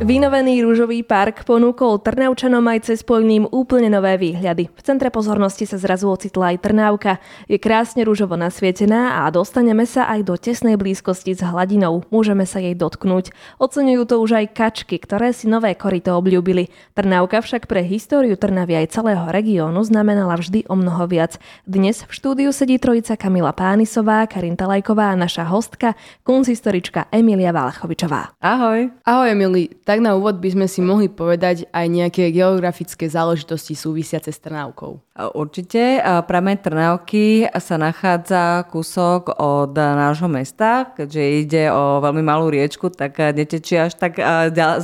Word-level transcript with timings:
Vynovený 0.00 0.62
rúžový 0.62 1.02
park 1.02 1.42
ponúkol 1.42 1.98
Trnavčanom 1.98 2.62
aj 2.62 2.90
cez 2.90 3.02
Poľným 3.02 3.50
úplne 3.50 3.90
nové 3.90 4.14
výhľady. 4.14 4.70
V 4.70 4.82
centre 4.86 5.10
pozornosti 5.10 5.66
sa 5.66 5.82
zrazu 5.82 6.06
ocitla 6.06 6.54
aj 6.54 6.62
Trnávka. 6.62 7.18
Je 7.50 7.58
krásne 7.58 8.06
rúžovo 8.06 8.38
nasvietená 8.38 9.22
a 9.22 9.30
dostaneme 9.34 9.82
sa 9.82 10.06
aj 10.06 10.30
do 10.30 10.38
tesnej 10.38 10.78
blízkosti 10.78 11.34
s 11.34 11.42
hladinou. 11.42 12.06
Môžeme 12.14 12.46
sa 12.46 12.62
jej 12.62 12.78
dotknúť. 12.78 13.34
Oceňujú 13.58 14.02
to 14.06 14.22
už 14.22 14.30
aj 14.40 14.46
kačky, 14.54 15.02
ktoré 15.02 15.34
si 15.34 15.50
nové 15.50 15.74
korito 15.74 16.14
obľúbili. 16.14 16.70
Trnávka 16.94 17.42
však 17.42 17.66
pre 17.66 17.82
históriu 17.82 18.38
Trnavy 18.38 18.86
aj 18.86 18.94
celého 18.94 19.26
regiónu 19.26 19.82
znamenala 19.82 20.38
vždy 20.38 20.70
o 20.70 20.78
mnoho 20.78 21.10
viac. 21.10 21.34
Dnes 21.66 22.06
v 22.06 22.10
štúdiu 22.14 22.50
sedí 22.54 22.78
trojica 22.78 23.18
Kamila 23.18 23.50
Pánisová, 23.50 24.22
Karin 24.30 24.54
Talajková 24.54 25.10
a 25.10 25.18
naša 25.18 25.50
hostka, 25.50 25.98
kunzhistorička 26.22 27.10
Emilia 27.10 27.50
Valachovičová. 27.50 28.38
Ahoj. 28.38 28.99
Ahoj 29.00 29.32
Emily, 29.32 29.72
tak 29.80 30.04
na 30.04 30.12
úvod 30.12 30.44
by 30.44 30.52
sme 30.52 30.66
si 30.68 30.84
mohli 30.84 31.08
povedať 31.08 31.64
aj 31.72 31.86
nejaké 31.88 32.28
geografické 32.36 33.08
záležitosti 33.08 33.72
súvisiace 33.72 34.28
s 34.28 34.36
Trnávkou. 34.44 35.00
Určite. 35.32 36.00
Prameň 36.04 36.56
Trnávky 36.60 37.48
sa 37.60 37.76
nachádza 37.80 38.68
kúsok 38.68 39.36
od 39.40 39.72
nášho 39.72 40.28
mesta, 40.28 40.92
keďže 40.92 41.22
ide 41.44 41.64
o 41.72 42.04
veľmi 42.04 42.20
malú 42.24 42.52
riečku, 42.52 42.92
tak 42.92 43.16
netečie 43.32 43.88
až 43.88 43.96
tak 43.96 44.20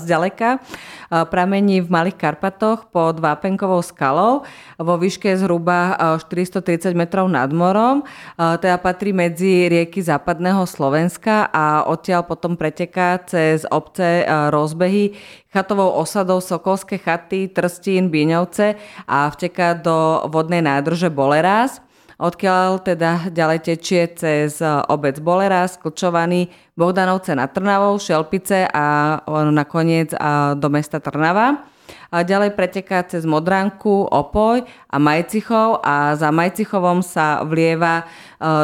zďaleka. 0.00 0.64
Pramení 1.08 1.84
v 1.84 1.88
Malých 1.88 2.16
Karpatoch 2.16 2.88
pod 2.88 3.20
Vápenkovou 3.20 3.80
skalou 3.84 4.48
vo 4.76 4.94
výške 4.96 5.32
zhruba 5.40 5.96
430 6.20 6.92
metrov 6.96 7.28
nad 7.28 7.48
morom. 7.52 8.04
Teda 8.36 8.80
patrí 8.80 9.12
medzi 9.12 9.68
rieky 9.72 10.00
západného 10.04 10.64
Slovenska 10.68 11.48
a 11.52 11.84
odtiaľ 11.88 12.28
potom 12.28 12.60
preteká 12.60 13.20
cez 13.24 13.64
obce 13.72 14.04
ulice, 14.06 14.24
rozbehy 14.50 15.10
chatovou 15.52 15.90
osadou 15.90 16.40
Sokolské 16.40 16.98
chaty, 16.98 17.48
Trstín, 17.48 18.08
Bíňovce 18.08 18.74
a 19.08 19.30
vteká 19.30 19.74
do 19.74 20.28
vodnej 20.30 20.62
nádrže 20.62 21.10
Bolerás 21.10 21.82
odkiaľ 22.16 22.80
teda 22.80 23.28
ďalej 23.28 23.58
tečie 23.60 24.08
cez 24.16 24.64
obec 24.88 25.20
Bolerás, 25.20 25.76
Klčovaný, 25.76 26.48
Bohdanovce 26.72 27.36
nad 27.36 27.52
Trnavou, 27.52 28.00
Šelpice 28.00 28.64
a 28.72 29.20
nakoniec 29.52 30.16
do 30.56 30.68
mesta 30.72 30.96
Trnava. 30.96 31.68
A 32.08 32.24
ďalej 32.24 32.56
preteká 32.56 33.04
cez 33.04 33.28
Modranku, 33.28 34.08
Opoj 34.08 34.64
a 34.88 34.96
Majcichov 34.96 35.84
a 35.84 36.16
za 36.16 36.32
Majcichovom 36.32 37.04
sa 37.04 37.44
vlieva 37.44 38.08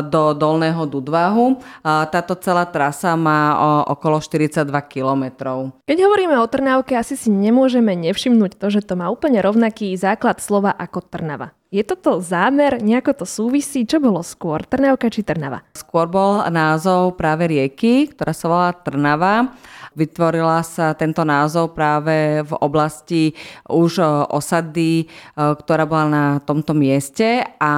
do 0.08 0.22
Dolného 0.36 0.84
Dudvahu. 0.84 1.60
Táto 1.84 2.34
celá 2.38 2.68
trasa 2.68 3.16
má 3.16 3.56
okolo 3.88 4.20
42 4.20 4.68
kilometrov. 4.88 5.72
Keď 5.88 5.98
hovoríme 6.04 6.36
o 6.40 6.46
Trnavke, 6.46 6.96
asi 6.96 7.16
si 7.16 7.28
nemôžeme 7.32 7.92
nevšimnúť 7.96 8.56
to, 8.60 8.66
že 8.68 8.84
to 8.84 8.94
má 8.98 9.08
úplne 9.08 9.40
rovnaký 9.40 9.94
základ 9.96 10.40
slova 10.40 10.72
ako 10.76 11.04
Trnava. 11.04 11.56
Je 11.72 11.80
toto 11.80 12.20
zámer, 12.20 12.84
nejako 12.84 13.24
to 13.24 13.26
súvisí? 13.28 13.88
Čo 13.88 13.96
bolo 13.96 14.20
skôr, 14.20 14.60
Trnavka 14.68 15.08
či 15.08 15.24
Trnava? 15.24 15.64
Skôr 15.72 16.04
bol 16.04 16.44
názov 16.52 17.16
práve 17.16 17.48
rieky, 17.48 18.12
ktorá 18.12 18.36
sa 18.36 18.46
volá 18.52 18.68
Trnava 18.76 19.56
Vytvorila 19.92 20.64
sa 20.64 20.96
tento 20.96 21.20
názov 21.20 21.76
práve 21.76 22.40
v 22.40 22.52
oblasti 22.64 23.36
už 23.68 24.00
e, 24.00 24.04
osady, 24.32 25.04
e, 25.04 25.06
ktorá 25.36 25.84
bola 25.84 26.06
na 26.08 26.24
tomto 26.40 26.72
mieste 26.72 27.44
a 27.60 27.72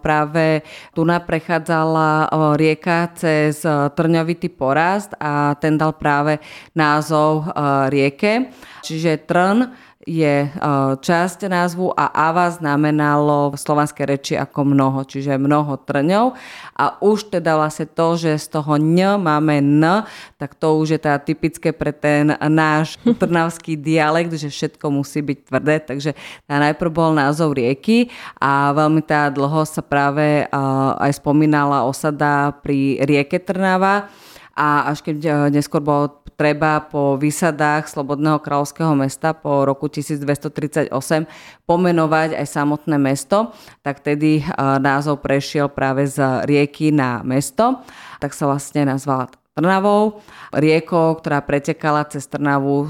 práve 0.00 0.64
tu 0.96 1.04
prechádzala 1.30 2.26
rieka 2.58 3.14
cez 3.14 3.62
trňovitý 3.94 4.50
porast 4.50 5.14
a 5.22 5.54
ten 5.54 5.78
dal 5.78 5.94
práve 5.94 6.42
názov 6.74 7.46
rieke. 7.86 8.50
Čiže 8.82 9.30
Trn 9.30 9.70
je 10.08 10.48
e, 10.48 10.50
časť 10.96 11.44
názvu 11.44 11.92
a 11.92 12.08
Ava 12.08 12.48
znamenalo 12.48 13.52
v 13.52 13.56
slovanskej 13.60 14.06
reči 14.08 14.32
ako 14.32 14.72
mnoho, 14.72 15.04
čiže 15.04 15.36
mnoho 15.36 15.76
trňov. 15.76 16.32
A 16.80 16.96
už 17.04 17.28
teda 17.28 17.60
vlastne 17.60 17.84
to, 17.84 18.16
že 18.16 18.40
z 18.40 18.46
toho 18.48 18.80
ň 18.80 19.20
máme 19.20 19.60
n, 19.60 19.84
tak 20.40 20.56
to 20.56 20.80
už 20.80 20.96
je 20.96 21.00
teda 21.04 21.20
typické 21.20 21.76
pre 21.76 21.92
ten 21.92 22.32
náš 22.32 22.96
trnavský 23.20 23.76
dialekt, 23.76 24.32
že 24.40 24.48
všetko 24.48 24.88
musí 24.88 25.20
byť 25.20 25.38
tvrdé, 25.52 25.76
takže 25.84 26.16
najprv 26.48 26.88
bol 26.88 27.12
názov 27.12 27.52
rieky 27.52 28.08
a 28.40 28.72
veľmi 28.72 29.04
teda 29.04 29.36
dlho 29.36 29.68
sa 29.68 29.84
práve 29.84 30.42
e, 30.42 30.44
aj 30.96 31.20
spomínala 31.20 31.84
osada 31.84 32.56
pri 32.64 33.04
rieke 33.04 33.36
Trnava 33.36 34.08
a 34.54 34.90
až 34.90 35.04
keď 35.04 35.18
e, 35.22 35.30
neskôr 35.54 35.82
bolo 35.82 36.20
treba 36.40 36.80
po 36.80 37.20
výsadách 37.20 37.92
Slobodného 37.92 38.40
kráľovského 38.40 38.96
mesta 38.96 39.36
po 39.36 39.68
roku 39.68 39.92
1238 39.92 40.88
pomenovať 41.68 42.32
aj 42.32 42.46
samotné 42.48 42.96
mesto, 42.96 43.52
tak 43.84 44.00
tedy 44.00 44.40
názov 44.80 45.20
prešiel 45.20 45.68
práve 45.68 46.08
z 46.08 46.48
rieky 46.48 46.96
na 46.96 47.20
mesto, 47.20 47.84
tak 48.24 48.32
sa 48.32 48.48
vlastne 48.48 48.88
nazvala 48.88 49.28
Trnavou. 49.52 50.24
Riekou, 50.56 51.20
ktorá 51.20 51.44
pretekala 51.44 52.08
cez 52.08 52.24
Trnavu, 52.24 52.88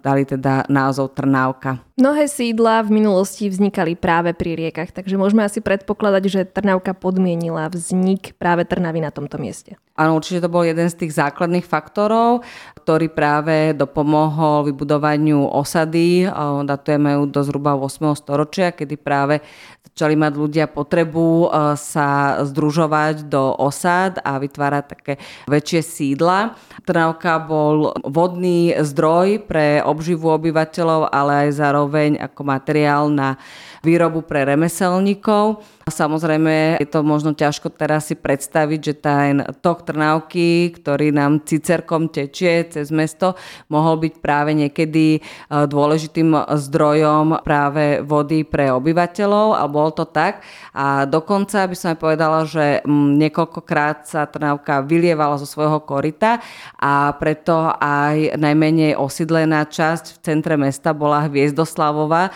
dali 0.00 0.24
teda 0.24 0.64
názov 0.72 1.12
Trnávka. 1.12 1.85
Mnohé 1.96 2.28
sídla 2.28 2.84
v 2.84 3.00
minulosti 3.00 3.48
vznikali 3.48 3.96
práve 3.96 4.36
pri 4.36 4.52
riekach, 4.52 4.92
takže 4.92 5.16
môžeme 5.16 5.48
asi 5.48 5.64
predpokladať, 5.64 6.22
že 6.28 6.44
Trnavka 6.44 6.92
podmienila 6.92 7.72
vznik 7.72 8.36
práve 8.36 8.68
Trnavy 8.68 9.00
na 9.00 9.08
tomto 9.08 9.40
mieste. 9.40 9.80
Áno, 9.96 10.20
určite 10.20 10.44
to 10.44 10.52
bol 10.52 10.60
jeden 10.60 10.92
z 10.92 11.08
tých 11.08 11.16
základných 11.16 11.64
faktorov, 11.64 12.44
ktorý 12.84 13.08
práve 13.08 13.72
dopomohol 13.72 14.68
vybudovaniu 14.68 15.48
osady. 15.48 16.28
Datujeme 16.68 17.16
ju 17.16 17.32
do 17.32 17.40
zhruba 17.40 17.72
8. 17.80 18.12
storočia, 18.12 18.76
kedy 18.76 19.00
práve 19.00 19.40
začali 19.88 20.20
mať 20.20 20.32
ľudia 20.36 20.68
potrebu 20.68 21.48
sa 21.80 22.44
združovať 22.44 23.24
do 23.24 23.56
osad 23.56 24.20
a 24.20 24.36
vytvárať 24.36 24.84
také 24.84 25.16
väčšie 25.48 25.80
sídla. 25.80 26.52
Trnavka 26.84 27.40
bol 27.40 27.96
vodný 28.04 28.76
zdroj 28.76 29.48
pre 29.48 29.80
obživu 29.80 30.28
obyvateľov, 30.36 31.08
ale 31.08 31.48
aj 31.48 31.56
zároveň 31.56 31.84
zároveň 31.86 32.18
ako 32.18 32.42
materiál 32.42 33.06
na 33.06 33.38
výrobu 33.86 34.26
pre 34.26 34.42
remeselníkov. 34.42 35.62
Samozrejme 35.86 36.82
je 36.82 36.88
to 36.90 37.06
možno 37.06 37.30
ťažko 37.30 37.70
teraz 37.70 38.10
si 38.10 38.18
predstaviť, 38.18 38.80
že 38.82 38.94
ten 38.98 39.34
tok 39.62 39.86
Trnavky, 39.86 40.74
ktorý 40.74 41.14
nám 41.14 41.46
cicerkom 41.46 42.10
tečie 42.10 42.66
cez 42.66 42.90
mesto, 42.90 43.38
mohol 43.70 44.02
byť 44.02 44.18
práve 44.18 44.50
niekedy 44.58 45.06
e, 45.14 45.20
dôležitým 45.46 46.34
zdrojom 46.34 47.38
práve 47.46 48.02
vody 48.02 48.42
pre 48.42 48.74
obyvateľov, 48.74 49.54
ale 49.54 49.68
bolo 49.70 49.94
to 49.94 50.10
tak. 50.10 50.42
A 50.74 51.06
dokonca 51.06 51.70
by 51.70 51.74
som 51.78 51.94
aj 51.94 51.98
povedala, 52.02 52.42
že 52.42 52.82
niekoľkokrát 52.90 54.10
sa 54.10 54.26
Trnavka 54.26 54.82
vylievala 54.82 55.38
zo 55.38 55.46
svojho 55.46 55.78
korita 55.86 56.42
a 56.82 57.14
preto 57.14 57.70
aj 57.78 58.34
najmenej 58.34 58.98
osídlená 58.98 59.62
časť 59.70 60.18
v 60.18 60.22
centre 60.26 60.58
mesta 60.58 60.90
bola 60.90 61.30
Hviezdoslavová, 61.30 61.75
e, 61.76 62.30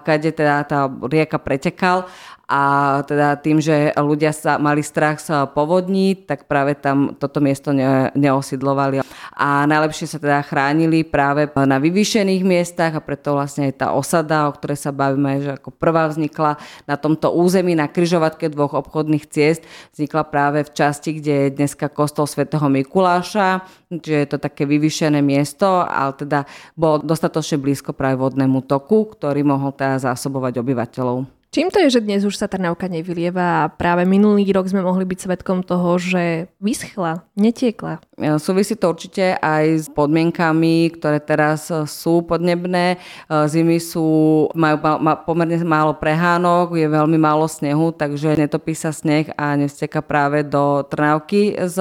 kade 0.00 0.32
teda 0.32 0.64
tá 0.64 0.88
rieka 0.88 1.36
pretekal 1.36 2.08
a 2.46 2.62
teda 3.02 3.34
tým, 3.42 3.58
že 3.58 3.90
ľudia 3.98 4.30
sa 4.30 4.54
mali 4.62 4.78
strach 4.78 5.18
sa 5.18 5.50
povodní, 5.50 6.14
tak 6.14 6.46
práve 6.46 6.78
tam 6.78 7.18
toto 7.18 7.42
miesto 7.42 7.74
ne, 7.74 8.14
neosidlovali. 8.14 9.02
A 9.36 9.68
najlepšie 9.68 10.08
sa 10.08 10.16
teda 10.16 10.40
chránili 10.40 11.04
práve 11.04 11.44
na 11.52 11.76
vyvýšených 11.76 12.40
miestach 12.40 12.96
a 12.96 13.04
preto 13.04 13.36
vlastne 13.36 13.68
aj 13.68 13.84
tá 13.84 13.86
osada, 13.92 14.48
o 14.48 14.56
ktorej 14.56 14.80
sa 14.80 14.96
bavíme, 14.96 15.44
že 15.44 15.60
ako 15.60 15.76
prvá 15.76 16.08
vznikla 16.08 16.56
na 16.88 16.96
tomto 16.96 17.36
území 17.36 17.76
na 17.76 17.84
kryžovatke 17.84 18.48
dvoch 18.48 18.72
obchodných 18.72 19.28
ciest, 19.28 19.60
vznikla 19.92 20.24
práve 20.32 20.64
v 20.64 20.72
časti, 20.72 21.20
kde 21.20 21.32
je 21.36 21.48
dneska 21.52 21.92
kostol 21.92 22.24
svätého 22.24 22.64
Mikuláša, 22.64 23.60
že 23.92 24.24
je 24.24 24.28
to 24.32 24.40
také 24.40 24.64
vyvýšené 24.64 25.20
miesto, 25.20 25.84
ale 25.84 26.16
teda 26.16 26.48
bolo 26.72 27.04
dostatočne 27.04 27.60
blízko 27.60 27.92
práve 27.92 28.16
vodnému 28.16 28.64
toku, 28.64 29.04
ktorý 29.12 29.44
mohol 29.44 29.76
teda 29.76 30.00
zásobovať 30.00 30.64
obyvateľov. 30.64 31.28
Čím 31.52 31.72
to 31.72 31.80
je, 31.84 31.88
že 31.88 32.04
dnes 32.04 32.20
už 32.24 32.36
sa 32.36 32.48
Trnavka 32.48 32.84
nevylieva 32.84 33.64
a 33.64 33.70
práve 33.72 34.04
minulý 34.04 34.44
rok 34.52 34.68
sme 34.68 34.84
mohli 34.84 35.08
byť 35.08 35.18
svetkom 35.24 35.64
toho, 35.64 35.96
že 35.96 36.52
vyschla, 36.60 37.24
netiekla? 37.32 38.04
E, 38.16 38.40
súvisí 38.40 38.72
to 38.80 38.88
určite 38.88 39.36
aj 39.44 39.64
s 39.76 39.86
podmienkami, 39.92 40.88
ktoré 40.96 41.20
teraz 41.20 41.68
e, 41.68 41.84
sú 41.84 42.24
podnebné. 42.24 42.96
E, 42.96 43.44
zimy 43.44 43.76
sú, 43.76 44.08
majú 44.56 44.80
pomerne 45.28 45.60
málo 45.60 45.92
prehánok, 46.00 46.80
je 46.80 46.88
veľmi 46.88 47.20
málo 47.20 47.44
snehu, 47.44 47.92
takže 47.92 48.40
netopí 48.40 48.72
sa 48.72 48.88
sneh 48.88 49.28
a 49.36 49.52
nesteka 49.60 50.00
práve 50.00 50.48
do 50.48 50.80
Trnavky 50.88 51.60
z 51.60 51.76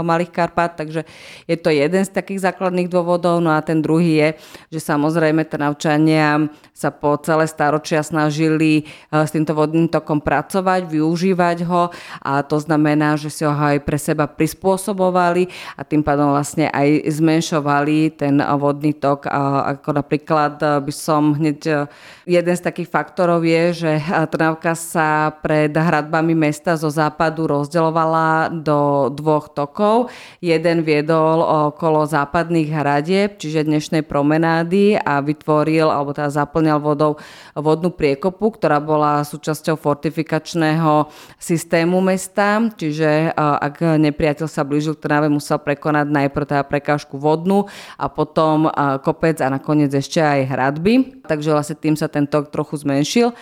Malých 0.00 0.32
Karpat, 0.32 0.80
takže 0.80 1.04
je 1.44 1.56
to 1.60 1.68
jeden 1.68 2.00
z 2.00 2.10
takých 2.16 2.48
základných 2.48 2.88
dôvodov. 2.88 3.44
No 3.44 3.52
a 3.52 3.60
ten 3.60 3.84
druhý 3.84 4.16
je, 4.16 4.28
že 4.72 4.80
samozrejme 4.80 5.44
Trnavčania 5.44 6.48
sa 6.72 6.88
po 6.88 7.20
celé 7.20 7.44
staročia 7.44 8.00
snažili 8.00 8.88
s 9.12 9.28
týmto 9.28 9.52
vodným 9.52 9.92
tokom 9.92 10.24
pracovať, 10.24 10.88
využívať 10.88 11.68
ho 11.68 11.92
a 12.24 12.40
to 12.40 12.56
znamená, 12.56 13.20
že 13.20 13.28
si 13.28 13.44
ho 13.44 13.52
aj 13.52 13.84
pre 13.84 14.00
seba 14.00 14.24
prispôsobovali 14.24 15.33
zvyšovali 15.34 15.74
a 15.76 15.82
tým 15.82 16.02
pádom 16.06 16.30
vlastne 16.30 16.70
aj 16.70 17.10
zmenšovali 17.10 18.14
ten 18.14 18.38
vodný 18.38 18.94
tok. 18.94 19.26
Ako 19.74 19.98
napríklad 19.98 20.62
e, 20.62 20.66
by 20.86 20.92
som 20.94 21.34
hneď 21.34 21.60
e, 21.66 21.74
jeden 22.38 22.54
z 22.54 22.62
takých 22.62 22.88
faktorov 22.90 23.42
je, 23.42 23.84
že 23.84 23.92
e, 23.98 24.02
Trnavka 24.30 24.78
sa 24.78 25.34
pred 25.42 25.74
hradbami 25.74 26.32
mesta 26.38 26.78
zo 26.78 26.88
západu 26.88 27.50
rozdeľovala 27.50 28.54
do 28.62 29.10
dvoch 29.10 29.50
tokov. 29.50 30.14
Jeden 30.38 30.86
viedol 30.86 31.42
okolo 31.74 32.06
západných 32.06 32.70
hradieb, 32.70 33.36
čiže 33.40 33.66
dnešnej 33.66 34.06
promenády 34.06 34.94
a 34.94 35.18
vytvoril 35.18 35.90
alebo 35.90 36.14
teda 36.14 36.30
zaplňal 36.30 36.78
vodou 36.78 37.18
vodnú 37.56 37.90
priekopu, 37.90 38.54
ktorá 38.54 38.78
bola 38.78 39.26
súčasťou 39.26 39.78
fortifikačného 39.78 41.08
systému 41.38 41.98
mesta, 42.04 42.60
čiže 42.74 43.32
ak 43.36 43.98
nepriateľ 43.98 44.48
sa 44.48 44.66
blížil 44.66 44.96
k 44.98 45.08
Trnave, 45.08 45.23
práve 45.24 45.32
musel 45.32 45.56
prekonať 45.56 46.12
najprv 46.12 46.44
teda 46.44 46.64
prekážku 46.68 47.16
vodnú 47.16 47.64
a 47.96 48.12
potom 48.12 48.68
kopec 49.00 49.40
a 49.40 49.48
nakoniec 49.48 49.88
ešte 49.88 50.20
aj 50.20 50.52
hradby. 50.52 51.24
Takže 51.24 51.48
vlastne 51.48 51.80
tým 51.80 51.96
sa 51.96 52.12
ten 52.12 52.28
tok 52.28 52.52
trochu 52.52 52.84
zmenšil 52.84 53.32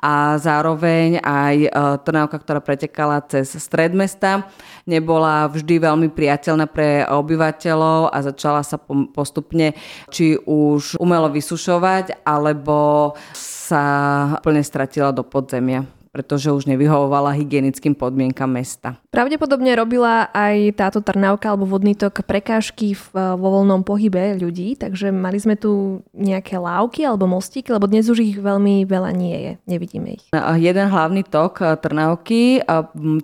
a 0.00 0.36
zároveň 0.40 1.20
aj 1.20 1.56
e, 1.60 1.68
Trnavka, 2.04 2.40
ktorá 2.40 2.60
pretekala 2.64 3.20
cez 3.24 3.52
stred 3.56 3.92
mesta, 3.92 4.48
nebola 4.88 5.44
vždy 5.48 5.76
veľmi 5.76 6.08
priateľná 6.08 6.64
pre 6.68 7.04
obyvateľov 7.04 8.08
a 8.08 8.16
začala 8.24 8.64
sa 8.64 8.80
postupne 9.12 9.76
či 10.08 10.40
už 10.40 10.96
umelo 10.96 11.28
vysušovať, 11.28 12.24
alebo 12.24 13.12
sa 13.36 13.84
plne 14.40 14.64
stratila 14.64 15.12
do 15.12 15.20
podzemia 15.20 15.99
pretože 16.10 16.50
už 16.50 16.66
nevyhovovala 16.66 17.38
hygienickým 17.38 17.94
podmienkam 17.94 18.50
mesta. 18.50 18.98
Pravdepodobne 19.14 19.78
robila 19.78 20.26
aj 20.34 20.74
táto 20.74 20.98
Trnávka 20.98 21.54
alebo 21.54 21.70
vodný 21.70 21.94
tok 21.94 22.26
prekážky 22.26 22.98
v, 22.98 23.06
vo 23.14 23.48
voľnom 23.62 23.86
pohybe 23.86 24.34
ľudí, 24.34 24.74
takže 24.74 25.14
mali 25.14 25.38
sme 25.38 25.54
tu 25.54 26.02
nejaké 26.10 26.58
lávky 26.58 27.06
alebo 27.06 27.30
mostíky, 27.30 27.70
lebo 27.70 27.86
dnes 27.86 28.10
už 28.10 28.18
ich 28.26 28.36
veľmi 28.42 28.82
veľa 28.90 29.10
nie 29.14 29.36
je, 29.38 29.52
nevidíme 29.70 30.18
ich. 30.18 30.24
Jeden 30.34 30.90
hlavný 30.90 31.22
tok 31.22 31.62
eh, 31.62 31.78
Trnávky 31.78 32.42
eh, 32.58 32.66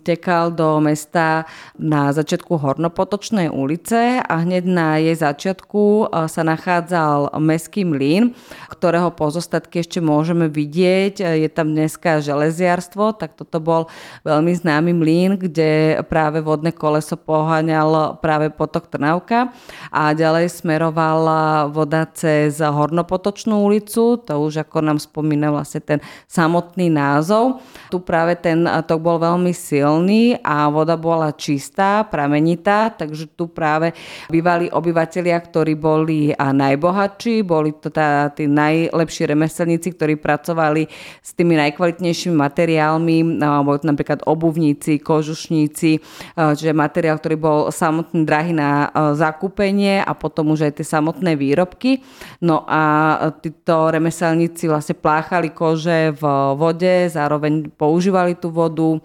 tekal 0.06 0.55
do 0.55 0.79
mesta 0.79 1.43
na 1.75 2.15
začiatku 2.15 2.55
Hornopotočnej 2.55 3.50
ulice 3.50 4.23
a 4.23 4.35
hneď 4.47 4.65
na 4.67 5.03
jej 5.03 5.19
začiatku 5.19 6.15
sa 6.31 6.43
nachádzal 6.47 7.35
meský 7.43 7.83
mlyn, 7.83 8.31
ktorého 8.71 9.11
pozostatky 9.11 9.83
ešte 9.83 9.99
môžeme 9.99 10.47
vidieť. 10.47 11.25
Je 11.37 11.49
tam 11.50 11.75
dneska 11.75 12.23
železia 12.23 12.75
mliekárstvo, 12.76 13.17
tak 13.17 13.32
toto 13.40 13.56
bol 13.58 13.88
veľmi 14.20 14.52
známy 14.52 14.93
mlín, 14.93 15.31
kde 15.40 15.96
práve 16.12 16.44
vodné 16.44 16.76
koleso 16.76 17.17
poháňal 17.17 18.20
práve 18.20 18.52
potok 18.52 18.93
Trnavka 18.93 19.49
a 19.88 20.12
ďalej 20.12 20.52
smerovala 20.52 21.73
voda 21.73 22.05
cez 22.12 22.61
Hornopotočnú 22.61 23.64
ulicu, 23.64 24.20
to 24.20 24.32
už 24.37 24.69
ako 24.69 24.84
nám 24.84 24.99
spomína 25.00 25.49
vlastne 25.49 25.81
ten 25.81 25.99
samotný 26.28 26.93
názov. 26.93 27.64
Tu 27.88 27.96
práve 28.05 28.37
ten 28.37 28.69
tok 28.84 29.00
bol 29.00 29.17
veľmi 29.17 29.56
silný 29.56 30.37
a 30.44 30.69
voda 30.69 31.00
bola 31.00 31.32
čistá, 31.32 32.05
pramenitá, 32.05 32.93
takže 32.93 33.32
tu 33.32 33.49
práve 33.49 33.96
bývali 34.28 34.69
obyvateľia, 34.69 35.38
ktorí 35.40 35.73
boli 35.78 36.37
najbohatší, 36.37 37.40
boli 37.40 37.73
to 37.81 37.88
tá, 37.88 38.28
tí 38.28 38.44
najlepší 38.44 39.32
remeselníci, 39.32 39.96
ktorí 39.96 40.20
pracovali 40.20 40.90
s 41.23 41.31
tými 41.32 41.56
najkvalitnejšími 41.56 42.34
materiálmi 42.34 42.66
materiálmi, 42.67 43.39
boli 43.63 43.79
to 43.79 43.87
napríklad 43.87 44.27
obuvníci, 44.27 44.99
kožušníci, 44.99 46.03
čiže 46.35 46.75
materiál, 46.75 47.23
ktorý 47.23 47.39
bol 47.39 47.59
samotný 47.71 48.27
drahý 48.27 48.51
na 48.51 48.91
zakúpenie 49.15 50.03
a 50.03 50.11
potom 50.19 50.51
už 50.51 50.67
aj 50.67 50.83
tie 50.83 50.87
samotné 50.99 51.39
výrobky. 51.39 52.03
No 52.43 52.67
a 52.67 52.83
títo 53.39 53.95
remeselníci 53.95 54.67
vlastne 54.67 54.99
pláchali 54.99 55.55
kože 55.55 56.11
v 56.19 56.23
vode, 56.59 57.07
zároveň 57.07 57.71
používali 57.71 58.35
tú 58.35 58.51
vodu 58.51 58.99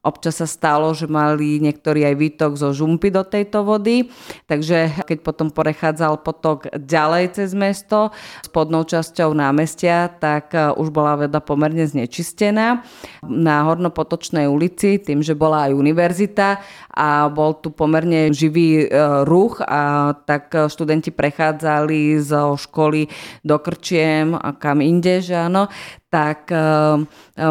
Občas 0.00 0.40
sa 0.40 0.48
stalo, 0.48 0.96
že 0.96 1.04
mali 1.04 1.60
niektorí 1.60 2.08
aj 2.08 2.16
výtok 2.16 2.52
zo 2.56 2.72
žumpy 2.72 3.12
do 3.12 3.20
tejto 3.20 3.68
vody, 3.68 4.08
takže 4.48 5.04
keď 5.04 5.18
potom 5.20 5.52
prechádzal 5.52 6.24
potok 6.24 6.72
ďalej 6.72 7.36
cez 7.36 7.52
mesto 7.52 8.08
spodnou 8.40 8.88
časťou 8.88 9.36
námestia, 9.36 10.08
tak 10.08 10.56
e, 10.56 10.72
už 10.72 10.88
bola 10.88 11.20
voda 11.20 11.44
pomerne 11.44 11.84
znečistená. 11.84 12.80
Na 13.28 13.68
Hornopotočnej 13.68 14.48
ulici, 14.48 14.96
tým, 14.96 15.20
že 15.20 15.36
bola 15.36 15.68
aj 15.68 15.76
univerzita 15.76 16.48
a 16.96 17.28
bol 17.28 17.60
tu 17.60 17.68
pomerne 17.68 18.32
živý 18.32 18.88
e, 18.88 18.96
ruch, 19.28 19.60
a 19.60 20.16
tak 20.16 20.48
študenti 20.72 21.12
prechádzali 21.12 22.16
zo 22.24 22.56
školy 22.56 23.04
do 23.44 23.60
Krčiem 23.60 24.32
a 24.32 24.56
kam 24.56 24.80
inde, 24.80 25.20
že 25.20 25.36
áno, 25.36 25.68
tak 26.10 26.50
uh, 26.50 26.98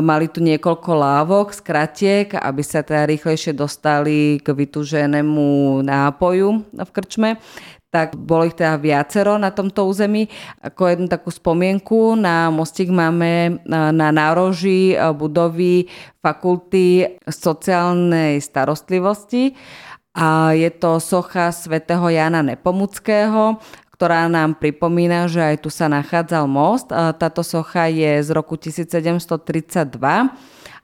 mali 0.03 0.27
tu 0.27 0.43
niekoľko 0.43 0.91
lávok, 0.91 1.55
skratiek, 1.55 2.35
aby 2.35 2.61
sa 2.61 2.83
teda 2.83 3.07
rýchlejšie 3.07 3.55
dostali 3.55 4.43
k 4.43 4.51
vytúženému 4.51 5.79
nápoju 5.81 6.67
v 6.67 6.89
krčme 6.91 7.39
tak 7.89 8.13
bolo 8.13 8.45
ich 8.45 8.53
teda 8.53 8.77
viacero 8.77 9.41
na 9.41 9.49
tomto 9.49 9.89
území. 9.89 10.29
Ako 10.61 10.93
jednu 10.93 11.07
takú 11.09 11.33
spomienku 11.33 12.13
na 12.13 12.53
mostík 12.53 12.93
máme 12.93 13.65
na 13.65 14.09
nároží 14.13 14.93
budovy 15.17 15.89
fakulty 16.21 17.17
sociálnej 17.25 18.37
starostlivosti 18.45 19.57
a 20.13 20.53
je 20.53 20.69
to 20.69 21.01
socha 21.01 21.49
svätého 21.49 22.05
Jana 22.09 22.45
Nepomuckého, 22.45 23.57
ktorá 23.99 24.31
nám 24.31 24.55
pripomína, 24.55 25.27
že 25.27 25.43
aj 25.43 25.55
tu 25.59 25.67
sa 25.67 25.91
nachádzal 25.91 26.47
most. 26.47 26.87
Táto 26.95 27.43
socha 27.43 27.91
je 27.91 28.23
z 28.23 28.31
roku 28.31 28.55
1732 28.55 29.99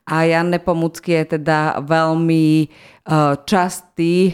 a 0.03 0.15
Jan 0.27 0.51
Nepomucký 0.51 1.23
je 1.23 1.39
teda 1.39 1.79
veľmi 1.79 2.45
e, 2.61 2.67
častý 3.47 4.29
e, 4.29 4.31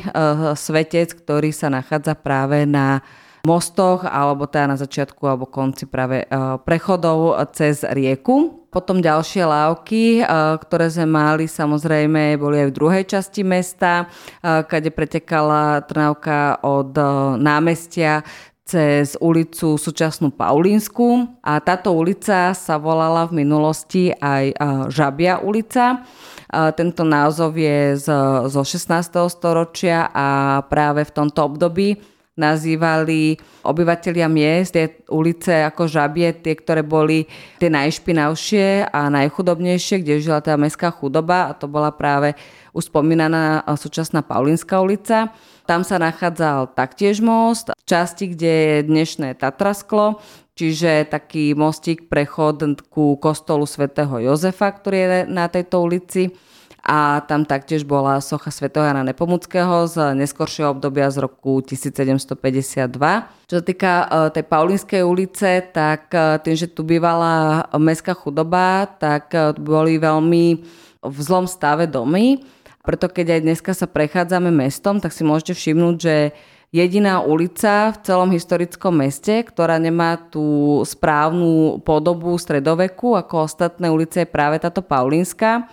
svetec, 0.57 1.13
ktorý 1.13 1.53
sa 1.53 1.69
nachádza 1.69 2.17
práve 2.17 2.65
na 2.65 2.99
mostoch 3.47 4.01
alebo 4.05 4.45
teda 4.45 4.73
na 4.73 4.77
začiatku 4.77 5.23
alebo 5.29 5.45
konci 5.45 5.85
práve 5.87 6.25
e, 6.25 6.27
prechodov 6.65 7.37
cez 7.53 7.85
rieku. 7.85 8.65
Potom 8.71 9.03
ďalšie 9.03 9.43
lávky, 9.43 10.23
ktoré 10.63 10.87
sme 10.87 11.03
mali, 11.03 11.43
samozrejme, 11.43 12.39
boli 12.39 12.63
aj 12.63 12.67
v 12.71 12.77
druhej 12.79 13.03
časti 13.03 13.43
mesta, 13.43 14.07
kade 14.39 14.87
pretekala 14.95 15.83
Trnavka 15.83 16.63
od 16.63 16.95
námestia 17.35 18.23
cez 18.61 19.17
ulicu 19.19 19.75
súčasnú 19.75 20.31
Paulínsku 20.31 21.27
a 21.43 21.59
táto 21.59 21.91
ulica 21.91 22.53
sa 22.55 22.75
volala 22.77 23.27
v 23.27 23.43
minulosti 23.43 24.13
aj 24.15 24.55
Žabia 24.87 25.41
ulica. 25.43 26.05
Tento 26.51 27.03
názov 27.03 27.55
je 27.55 27.95
zo 28.47 28.61
16. 28.63 28.87
storočia 29.31 30.07
a 30.11 30.59
práve 30.67 31.07
v 31.07 31.11
tomto 31.11 31.47
období 31.47 31.99
nazývali 32.31 33.35
obyvateľia 33.67 34.27
miest 34.31 34.73
tie 34.73 35.03
ulice 35.11 35.67
ako 35.67 35.85
žabie, 35.91 36.31
tie, 36.39 36.55
ktoré 36.55 36.79
boli 36.79 37.27
tie 37.59 37.67
najšpinavšie 37.67 38.87
a 38.87 39.11
najchudobnejšie, 39.11 39.99
kde 39.99 40.23
žila 40.23 40.39
tá 40.39 40.55
mestská 40.55 40.95
chudoba 40.95 41.51
a 41.51 41.55
to 41.55 41.67
bola 41.67 41.91
práve 41.91 42.33
už 42.71 42.87
spomínaná 42.87 43.67
súčasná 43.75 44.23
Paulínska 44.23 44.79
ulica. 44.79 45.35
Tam 45.67 45.83
sa 45.83 45.99
nachádzal 45.99 46.71
taktiež 46.71 47.19
most, 47.19 47.75
časti, 47.91 48.31
kde 48.31 48.47
je 48.47 48.87
dnešné 48.87 49.35
Tatrasklo, 49.35 50.23
čiže 50.55 51.11
taký 51.11 51.51
mostík 51.51 52.07
prechod 52.07 52.63
ku 52.87 53.19
kostolu 53.19 53.67
svätého 53.67 54.15
Jozefa, 54.23 54.71
ktorý 54.71 54.95
je 54.95 55.19
na 55.27 55.51
tejto 55.51 55.83
ulici 55.83 56.31
a 56.81 57.19
tam 57.27 57.43
taktiež 57.43 57.83
bola 57.83 58.23
socha 58.23 58.47
svätého 58.47 58.87
Jana 58.87 59.03
Nepomuckého 59.03 59.91
z 59.91 60.15
neskoršieho 60.15 60.71
obdobia 60.71 61.11
z 61.11 61.27
roku 61.27 61.59
1752. 61.59 62.87
Čo 63.45 63.55
sa 63.59 63.63
týka 63.63 63.93
e, 64.01 64.05
tej 64.39 64.45
Paulínskej 64.47 65.03
ulice, 65.03 65.61
tak 65.75 66.09
e, 66.15 66.41
tým, 66.41 66.55
že 66.57 66.71
tu 66.71 66.87
bývala 66.87 67.67
mestská 67.75 68.17
chudoba, 68.17 68.87
tak 68.87 69.35
e, 69.35 69.53
boli 69.61 70.01
veľmi 70.01 70.45
v 71.05 71.17
zlom 71.21 71.45
stave 71.45 71.85
domy 71.85 72.41
Preto 72.81 73.13
keď 73.13 73.37
aj 73.37 73.41
dneska 73.45 73.71
sa 73.77 73.85
prechádzame 73.85 74.49
mestom, 74.49 74.97
tak 74.97 75.13
si 75.13 75.21
môžete 75.21 75.53
všimnúť, 75.53 75.95
že 76.01 76.15
jediná 76.71 77.19
ulica 77.19 77.91
v 77.91 77.97
celom 77.99 78.31
historickom 78.31 78.95
meste, 78.95 79.43
ktorá 79.43 79.75
nemá 79.75 80.15
tú 80.31 80.79
správnu 80.87 81.83
podobu 81.83 82.31
stredoveku 82.39 83.19
ako 83.19 83.43
ostatné 83.43 83.91
ulice 83.91 84.23
je 84.23 84.31
práve 84.31 84.55
táto 84.57 84.79
Paulínska. 84.79 85.67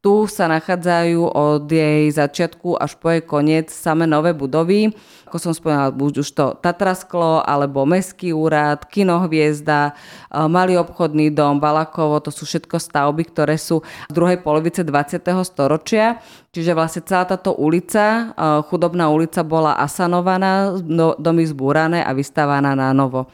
Tu 0.00 0.24
sa 0.32 0.48
nachádzajú 0.48 1.28
od 1.28 1.68
jej 1.68 2.08
začiatku 2.08 2.72
až 2.72 2.96
po 2.96 3.12
jej 3.12 3.20
koniec 3.20 3.68
samé 3.68 4.08
nové 4.08 4.32
budovy. 4.32 4.96
Ako 5.28 5.36
som 5.36 5.52
spomínala, 5.52 5.92
buď 5.92 6.24
už 6.24 6.28
to 6.32 6.46
Tatrasklo, 6.56 7.44
alebo 7.44 7.84
Mestský 7.84 8.32
úrad, 8.32 8.88
Kinohviezda, 8.88 9.92
e, 9.92 10.40
Malý 10.48 10.80
obchodný 10.80 11.28
dom, 11.36 11.60
Balakovo, 11.60 12.16
to 12.24 12.32
sú 12.32 12.48
všetko 12.48 12.80
stavby, 12.80 13.28
ktoré 13.28 13.60
sú 13.60 13.84
v 14.08 14.12
druhej 14.16 14.40
polovice 14.40 14.88
20. 14.88 15.44
storočia. 15.44 16.16
Čiže 16.48 16.72
vlastne 16.72 17.04
celá 17.04 17.28
táto 17.28 17.52
ulica, 17.60 18.32
e, 18.32 18.64
chudobná 18.72 19.12
ulica 19.12 19.44
bola 19.44 19.76
asanovaná, 19.76 20.80
domy 21.20 21.44
zbúrané 21.44 22.00
a 22.00 22.16
vystávaná 22.16 22.72
na 22.72 22.96
novo. 22.96 23.28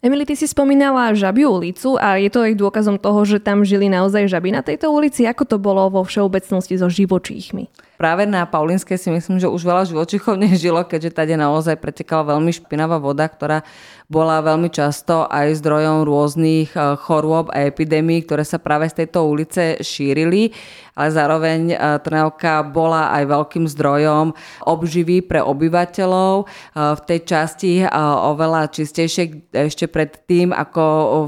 Emily, 0.00 0.24
ty 0.24 0.32
si 0.32 0.48
spomínala 0.48 1.12
Žabiu 1.12 1.60
ulicu 1.60 2.00
a 2.00 2.16
je 2.16 2.32
to 2.32 2.40
aj 2.40 2.56
dôkazom 2.56 2.96
toho, 2.96 3.20
že 3.28 3.36
tam 3.36 3.68
žili 3.68 3.92
naozaj 3.92 4.32
žaby 4.32 4.48
na 4.48 4.64
tejto 4.64 4.88
ulici. 4.88 5.28
Ako 5.28 5.44
to 5.44 5.60
bolo 5.60 5.92
vo 5.92 6.00
všeobecnosti 6.08 6.80
so 6.80 6.88
živočíchmi? 6.88 7.68
Práve 8.00 8.24
na 8.24 8.48
Paulinskej 8.48 8.96
si 8.96 9.12
myslím, 9.12 9.36
že 9.36 9.44
už 9.44 9.60
veľa 9.60 9.84
živočíchov 9.84 10.40
nežilo, 10.48 10.80
keďže 10.88 11.20
tady 11.20 11.36
naozaj 11.36 11.76
pretekala 11.76 12.32
veľmi 12.32 12.48
špinavá 12.48 12.96
voda, 12.96 13.28
ktorá 13.28 13.60
bola 14.08 14.40
veľmi 14.40 14.72
často 14.72 15.28
aj 15.28 15.60
zdrojom 15.60 16.08
rôznych 16.08 16.72
eh, 16.72 16.96
chorôb 16.96 17.52
a 17.52 17.68
epidémií, 17.68 18.24
ktoré 18.24 18.48
sa 18.48 18.56
práve 18.56 18.88
z 18.88 19.04
tejto 19.04 19.28
ulice 19.28 19.84
šírili 19.84 20.56
ale 21.00 21.08
zároveň 21.16 21.60
e, 21.72 21.76
Trnavka 22.04 22.60
bola 22.60 23.08
aj 23.16 23.24
veľkým 23.24 23.64
zdrojom 23.64 24.36
obživy 24.68 25.24
pre 25.24 25.40
obyvateľov. 25.40 26.44
E, 26.44 26.46
v 26.76 27.00
tej 27.08 27.20
časti 27.24 27.72
oveľa 28.20 28.68
čistejšie 28.68 29.48
ešte 29.54 29.88
pred 29.88 30.20
tým, 30.28 30.52
ako 30.52 30.82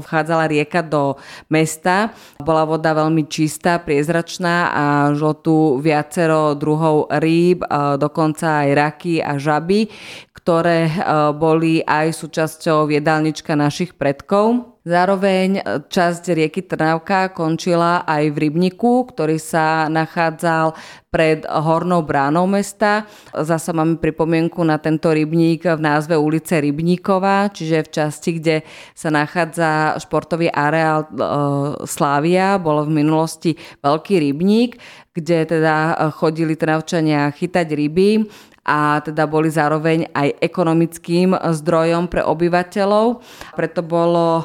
vchádzala 0.05 0.45
rieka 0.45 0.85
do 0.85 1.17
mesta. 1.49 2.13
Bola 2.37 2.69
voda 2.69 2.93
veľmi 2.93 3.25
čistá, 3.25 3.81
priezračná 3.81 4.55
a 4.69 4.83
žilo 5.17 5.33
tu 5.33 5.55
viacero 5.81 6.53
druhov 6.63 7.11
rýb, 7.19 7.67
dokonca 7.99 8.63
aj 8.63 8.69
raky 8.71 9.19
a 9.19 9.35
žaby, 9.35 9.91
ktoré 10.31 10.87
boli 11.35 11.83
aj 11.83 12.15
súčasťou 12.15 12.87
jedálnička 12.87 13.59
našich 13.59 13.99
predkov. 13.99 14.72
Zároveň 14.83 15.49
e, 15.59 15.61
časť 15.87 16.35
rieky 16.35 16.67
Trnavka 16.67 17.31
končila 17.31 18.03
aj 18.03 18.35
v 18.35 18.37
rybníku, 18.47 19.07
ktorý 19.15 19.39
sa 19.39 19.87
nachádzal 19.87 20.75
pred 21.07 21.47
hornou 21.47 22.03
bránou 22.03 22.43
mesta. 22.51 23.07
Zasa 23.31 23.71
máme 23.71 23.95
pripomienku 24.03 24.59
na 24.67 24.75
tento 24.75 25.07
rybník 25.07 25.63
v 25.63 25.79
názve 25.79 26.19
ulice 26.19 26.59
Rybníková, 26.59 27.47
čiže 27.55 27.87
v 27.87 27.91
časti, 27.95 28.29
kde 28.43 28.55
sa 28.91 29.07
nachádza 29.07 29.95
športový 30.03 30.51
areál 30.51 31.07
e, 31.07 31.09
Slávia, 31.87 32.59
bolo 32.59 32.83
v 32.83 32.91
minulosti 32.91 33.55
veľký 33.79 34.19
rybník, 34.19 34.75
kde 35.15 35.47
teda 35.47 35.95
chodili 36.11 36.59
Trnavčania 36.59 37.31
chytať 37.31 37.67
ryby 37.71 38.27
a 38.63 39.03
teda 39.03 39.27
boli 39.27 39.51
zároveň 39.51 40.07
aj 40.15 40.39
ekonomickým 40.39 41.35
zdrojom 41.35 42.07
pre 42.07 42.23
obyvateľov. 42.23 43.19
Preto 43.59 43.83
bolo 43.83 44.39
e, 44.39 44.43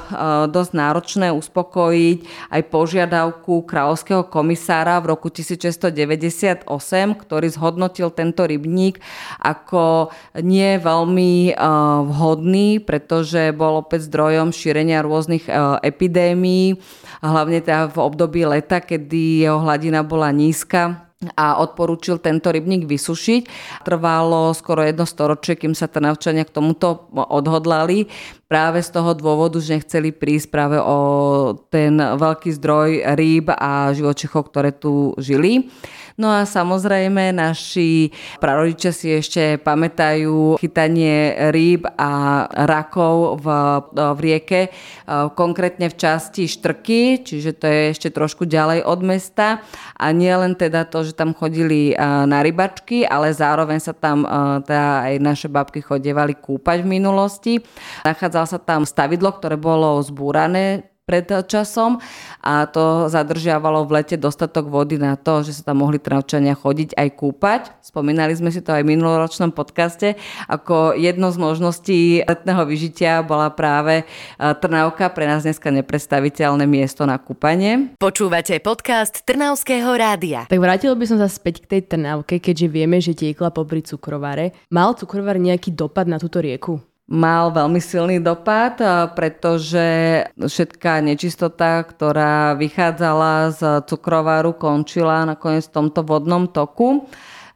dosť 0.50 0.72
náročné 0.74 1.30
uspokojiť 1.30 2.50
aj 2.50 2.62
požiadavku 2.66 3.62
kráľovského 3.62 4.26
komisára 4.26 4.98
v 4.98 5.14
roku 5.14 5.30
1698, 5.30 6.66
ktorý 7.14 7.46
zhodnotil 7.46 8.10
tento 8.10 8.42
rybník 8.42 8.98
ako 9.38 10.10
nie 10.42 10.82
veľmi 10.82 11.54
e, 11.54 11.62
vhodný, 12.10 12.82
pretože 12.82 13.54
bol 13.54 13.86
opäť 13.86 14.10
zdrojom 14.10 14.50
šírenia 14.50 15.06
rôznych 15.06 15.46
e, 15.46 15.52
epidémií, 15.86 16.74
hlavne 17.22 17.62
teda 17.62 17.86
v 17.86 17.98
období 18.02 18.42
leta, 18.50 18.82
kedy 18.82 19.46
jeho 19.46 19.62
hladina 19.62 20.02
bola 20.02 20.34
nízka 20.34 21.07
a 21.18 21.58
odporúčil 21.58 22.22
tento 22.22 22.54
rybník 22.54 22.86
vysušiť. 22.86 23.42
Trvalo 23.82 24.54
skoro 24.54 24.86
jedno 24.86 25.02
storočie, 25.02 25.58
kým 25.58 25.74
sa 25.74 25.90
Trnavčania 25.90 26.46
k 26.46 26.54
tomuto 26.54 27.10
odhodlali. 27.10 28.06
Práve 28.46 28.78
z 28.86 28.94
toho 28.94 29.18
dôvodu, 29.18 29.58
že 29.58 29.82
nechceli 29.82 30.14
prísť 30.14 30.46
práve 30.54 30.78
o 30.78 30.98
ten 31.74 31.98
veľký 31.98 32.54
zdroj 32.54 33.18
rýb 33.18 33.50
a 33.50 33.90
živočichov, 33.98 34.46
ktoré 34.46 34.70
tu 34.70 35.18
žili. 35.18 35.66
No 36.18 36.34
a 36.34 36.42
samozrejme 36.42 37.30
naši 37.30 38.10
prarodičia 38.42 38.90
si 38.90 39.14
ešte 39.14 39.54
pamätajú 39.62 40.58
chytanie 40.58 41.38
rýb 41.54 41.86
a 41.94 42.42
rakov 42.66 43.38
v, 43.38 43.46
v 43.94 44.18
rieke, 44.18 44.60
e, 44.66 44.70
konkrétne 45.38 45.86
v 45.86 45.94
časti 45.94 46.50
Štrky, 46.50 47.22
čiže 47.22 47.54
to 47.54 47.70
je 47.70 47.82
ešte 47.94 48.10
trošku 48.10 48.50
ďalej 48.50 48.82
od 48.82 49.00
mesta. 49.06 49.62
A 49.94 50.10
nie 50.10 50.34
len 50.34 50.58
teda 50.58 50.90
to, 50.90 51.06
že 51.06 51.14
tam 51.14 51.38
chodili 51.38 51.94
e, 51.94 52.02
na 52.02 52.42
rybačky, 52.42 53.06
ale 53.06 53.30
zároveň 53.30 53.78
sa 53.78 53.94
tam 53.94 54.26
e, 54.26 54.28
teda 54.66 55.06
aj 55.06 55.14
naše 55.22 55.46
babky 55.46 55.86
chodievali 55.86 56.34
kúpať 56.34 56.82
v 56.82 56.98
minulosti. 56.98 57.62
Nachádzalo 58.02 58.46
sa 58.50 58.58
tam 58.58 58.82
stavidlo, 58.82 59.38
ktoré 59.38 59.54
bolo 59.54 60.02
zbúrané 60.02 60.97
pred 61.08 61.24
časom 61.48 61.96
a 62.44 62.68
to 62.68 63.08
zadržiavalo 63.08 63.88
v 63.88 64.04
lete 64.04 64.20
dostatok 64.20 64.68
vody 64.68 65.00
na 65.00 65.16
to, 65.16 65.40
že 65.40 65.56
sa 65.56 65.72
tam 65.72 65.80
mohli 65.80 65.96
Trnavčania 65.96 66.52
chodiť 66.52 66.92
aj 66.92 67.08
kúpať. 67.16 67.62
Spomínali 67.80 68.36
sme 68.36 68.52
si 68.52 68.60
to 68.60 68.76
aj 68.76 68.84
v 68.84 68.92
minuloročnom 68.92 69.56
podcaste, 69.56 70.20
ako 70.52 70.92
jedno 70.92 71.32
z 71.32 71.36
možností 71.40 72.00
letného 72.28 72.68
vyžitia 72.68 73.24
bola 73.24 73.48
práve 73.48 74.04
e, 74.04 74.04
Trnavka, 74.36 75.08
pre 75.08 75.24
nás 75.24 75.48
dneska 75.48 75.72
nepredstaviteľné 75.72 76.68
miesto 76.68 77.08
na 77.08 77.16
kúpanie. 77.16 77.96
Počúvate 77.96 78.60
podcast 78.60 79.24
Trnavského 79.24 79.88
rádia. 79.96 80.44
Tak 80.44 80.60
vrátil 80.60 80.92
by 80.92 81.04
som 81.08 81.16
sa 81.16 81.32
späť 81.32 81.64
k 81.64 81.80
tej 81.80 81.82
Trnavke, 81.88 82.36
keďže 82.36 82.68
vieme, 82.68 83.00
že 83.00 83.16
tiekla 83.16 83.48
popri 83.48 83.80
cukrovare. 83.80 84.52
Mal 84.68 84.92
cukrovar 84.92 85.40
nejaký 85.40 85.72
dopad 85.72 86.04
na 86.04 86.20
túto 86.20 86.44
rieku? 86.44 86.84
Mal 87.08 87.48
veľmi 87.48 87.80
silný 87.80 88.20
dopad, 88.20 88.76
pretože 89.16 89.88
všetká 90.36 91.00
nečistota, 91.00 91.80
ktorá 91.80 92.52
vychádzala 92.52 93.34
z 93.56 93.60
cukrovaru, 93.88 94.52
končila 94.52 95.24
nakoniec 95.24 95.64
v 95.72 95.74
tomto 95.80 96.04
vodnom 96.04 96.44
toku. 96.44 97.08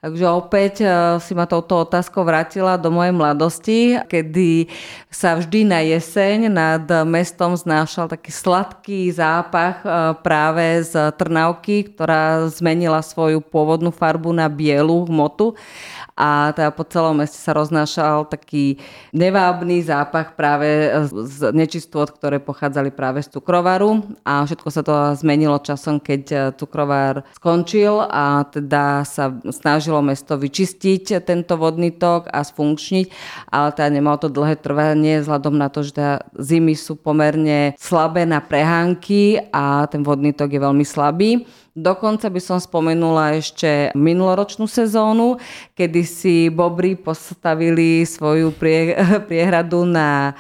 Takže 0.03 0.27
opäť 0.35 0.83
si 1.23 1.31
ma 1.31 1.47
touto 1.47 1.87
otázkou 1.87 2.27
vrátila 2.27 2.75
do 2.75 2.91
mojej 2.91 3.15
mladosti, 3.15 4.03
kedy 4.11 4.67
sa 5.07 5.39
vždy 5.39 5.63
na 5.63 5.79
jeseň 5.79 6.51
nad 6.51 6.83
mestom 7.07 7.55
znášal 7.55 8.11
taký 8.11 8.35
sladký 8.35 9.15
zápach 9.15 9.79
práve 10.27 10.83
z 10.83 11.15
Trnavky, 11.15 11.95
ktorá 11.95 12.51
zmenila 12.51 12.99
svoju 12.99 13.39
pôvodnú 13.47 13.95
farbu 13.95 14.35
na 14.35 14.51
bielu 14.51 15.07
hmotu 15.07 15.55
a 16.13 16.53
teda 16.53 16.71
po 16.77 16.85
celom 16.85 17.25
meste 17.25 17.41
sa 17.41 17.57
roznášal 17.57 18.29
taký 18.29 18.77
nevábny 19.17 19.81
zápach 19.81 20.37
práve 20.37 20.93
z 21.09 21.51
nečistôt, 21.57 22.09
ktoré 22.09 22.37
pochádzali 22.37 22.93
práve 22.93 23.25
z 23.25 23.33
cukrovaru 23.33 24.05
a 24.23 24.45
všetko 24.45 24.69
sa 24.69 24.83
to 24.85 24.95
zmenilo 25.17 25.57
časom, 25.63 25.97
keď 25.99 26.55
cukrovar 26.61 27.25
skončil 27.37 28.05
a 28.05 28.45
teda 28.45 29.09
sa 29.09 29.33
snažilo 29.49 30.05
mesto 30.05 30.37
vyčistiť 30.37 31.25
tento 31.25 31.57
vodný 31.57 31.95
tok 31.97 32.29
a 32.29 32.45
sfunkčniť, 32.45 33.07
ale 33.49 33.69
teda 33.73 33.89
nemalo 33.89 34.21
to 34.21 34.29
dlhé 34.29 34.61
trvanie 34.61 35.25
vzhľadom 35.25 35.55
na 35.57 35.73
to, 35.73 35.81
že 35.81 35.97
teda 35.97 36.29
zimy 36.37 36.77
sú 36.77 37.01
pomerne 37.01 37.73
slabé 37.81 38.29
na 38.29 38.45
prehánky 38.45 39.41
a 39.51 39.89
ten 39.89 40.05
vodný 40.05 40.37
tok 40.37 40.53
je 40.53 40.61
veľmi 40.61 40.85
slabý. 40.85 41.49
Dokonca 41.73 42.29
by 42.29 42.37
som 42.37 42.61
spomenula 42.61 43.41
ešte 43.41 43.97
minuloročnú 43.97 44.69
sezónu, 44.69 45.41
kedy 45.73 46.02
si 46.05 46.51
Bobry 46.51 46.97
postavili 46.97 48.07
svoju 48.07 48.51
prie, 48.51 48.97
priehradu 49.29 49.85
na 49.85 50.33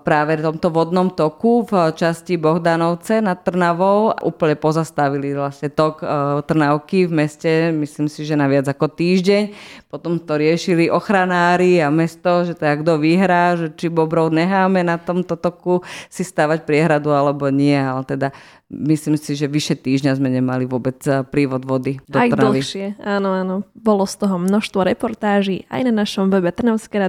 práve 0.00 0.40
v 0.40 0.44
tomto 0.44 0.72
vodnom 0.72 1.12
toku 1.12 1.62
v 1.68 1.92
časti 1.92 2.40
Bohdanovce 2.40 3.20
nad 3.20 3.40
Trnavou 3.44 4.10
úplne 4.24 4.56
pozastavili 4.56 5.36
vlastne 5.36 5.68
tok 5.68 6.00
e, 6.02 6.06
Trnavky 6.44 7.06
v 7.06 7.12
meste, 7.12 7.52
myslím 7.76 8.08
si, 8.08 8.24
že 8.24 8.34
na 8.34 8.48
viac 8.48 8.66
ako 8.66 8.88
týždeň. 8.88 9.52
Potom 9.90 10.18
to 10.18 10.38
riešili 10.38 10.86
ochranári 10.88 11.82
a 11.82 11.90
mesto, 11.90 12.46
že 12.46 12.54
to 12.54 12.62
je 12.64 12.80
kto 12.80 12.92
vyhrá, 12.96 13.58
že 13.58 13.66
či 13.74 13.86
Bobrov 13.90 14.30
necháme 14.30 14.80
na 14.86 14.96
tomto 14.96 15.34
toku 15.34 15.84
si 16.08 16.24
stavať 16.24 16.64
priehradu 16.64 17.10
alebo 17.10 17.50
nie, 17.50 17.76
ale 17.76 18.06
teda 18.06 18.30
myslím 18.70 19.18
si, 19.18 19.34
že 19.34 19.50
vyše 19.50 19.74
týždňa 19.74 20.14
sme 20.14 20.30
nemali 20.30 20.64
vôbec 20.64 21.02
eh, 21.10 21.26
prívod 21.26 21.66
vody 21.66 21.98
do 22.06 22.16
Aj 22.22 22.30
Trnavy. 22.30 22.62
dlhšie, 22.62 22.86
áno, 23.02 23.34
áno. 23.34 23.54
Bolo 23.74 24.06
z 24.06 24.14
toho 24.22 24.38
množstvo 24.38 24.86
reportáží 24.86 25.66
aj 25.68 25.90
na 25.90 25.92
našom 26.06 26.30
webe 26.30 26.54
Trnavské. 26.54 27.02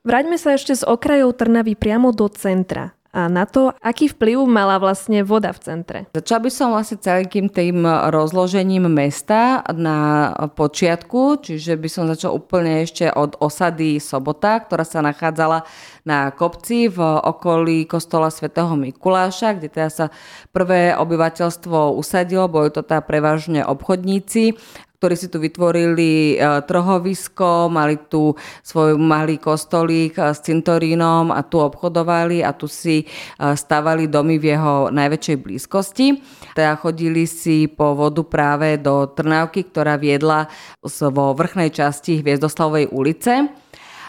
Vráťme 0.00 0.40
sa 0.40 0.56
ešte 0.56 0.72
z 0.72 0.88
okrajov 0.88 1.36
Trnavy 1.36 1.76
priamo 1.76 2.08
do 2.16 2.24
centra. 2.32 2.96
a 3.10 3.26
na 3.26 3.42
to, 3.42 3.74
aký 3.82 4.06
vplyv 4.06 4.46
mala 4.46 4.78
vlastne 4.78 5.26
voda 5.26 5.50
v 5.50 5.60
centre. 5.60 5.98
Začal 6.14 6.38
by 6.46 6.50
som 6.50 6.70
vlastne 6.70 7.02
celým 7.02 7.50
tým 7.50 7.82
rozložením 7.86 8.86
mesta 8.86 9.66
na 9.74 10.30
počiatku, 10.54 11.42
čiže 11.42 11.74
by 11.74 11.88
som 11.90 12.06
začal 12.06 12.38
úplne 12.38 12.86
ešte 12.86 13.10
od 13.10 13.34
osady 13.42 13.98
Sobota, 13.98 14.62
ktorá 14.62 14.86
sa 14.86 15.02
nachádzala 15.02 15.66
na 16.06 16.30
kopci 16.30 16.86
v 16.86 17.02
okolí 17.02 17.90
kostola 17.90 18.30
svätého 18.30 18.70
Mikuláša, 18.78 19.58
kde 19.58 19.68
teda 19.74 19.90
sa 19.90 20.06
prvé 20.54 20.94
obyvateľstvo 20.94 21.98
usadilo, 21.98 22.46
boli 22.46 22.70
to 22.70 22.86
teda 22.86 23.02
prevažne 23.02 23.66
obchodníci, 23.66 24.54
ktorí 25.00 25.16
si 25.16 25.32
tu 25.32 25.40
vytvorili 25.40 26.36
e, 26.36 26.60
trhovisko, 26.68 27.72
mali 27.72 27.96
tu 28.12 28.36
svoj 28.60 29.00
malý 29.00 29.40
kostolík 29.40 30.20
e, 30.20 30.36
s 30.36 30.44
cintorínom 30.44 31.32
a 31.32 31.40
tu 31.40 31.56
obchodovali 31.56 32.44
a 32.44 32.52
tu 32.52 32.68
si 32.68 33.00
e, 33.00 33.04
stavali 33.40 34.12
domy 34.12 34.36
v 34.36 34.44
jeho 34.52 34.92
najväčšej 34.92 35.36
blízkosti. 35.40 36.20
Teda 36.52 36.76
chodili 36.76 37.24
si 37.24 37.64
po 37.64 37.96
vodu 37.96 38.20
práve 38.28 38.76
do 38.76 39.08
Trnávky, 39.08 39.72
ktorá 39.72 39.96
viedla 39.96 40.52
vo 40.84 41.32
vrchnej 41.32 41.72
časti 41.72 42.20
Hviezdoslavovej 42.20 42.92
ulice. 42.92 43.48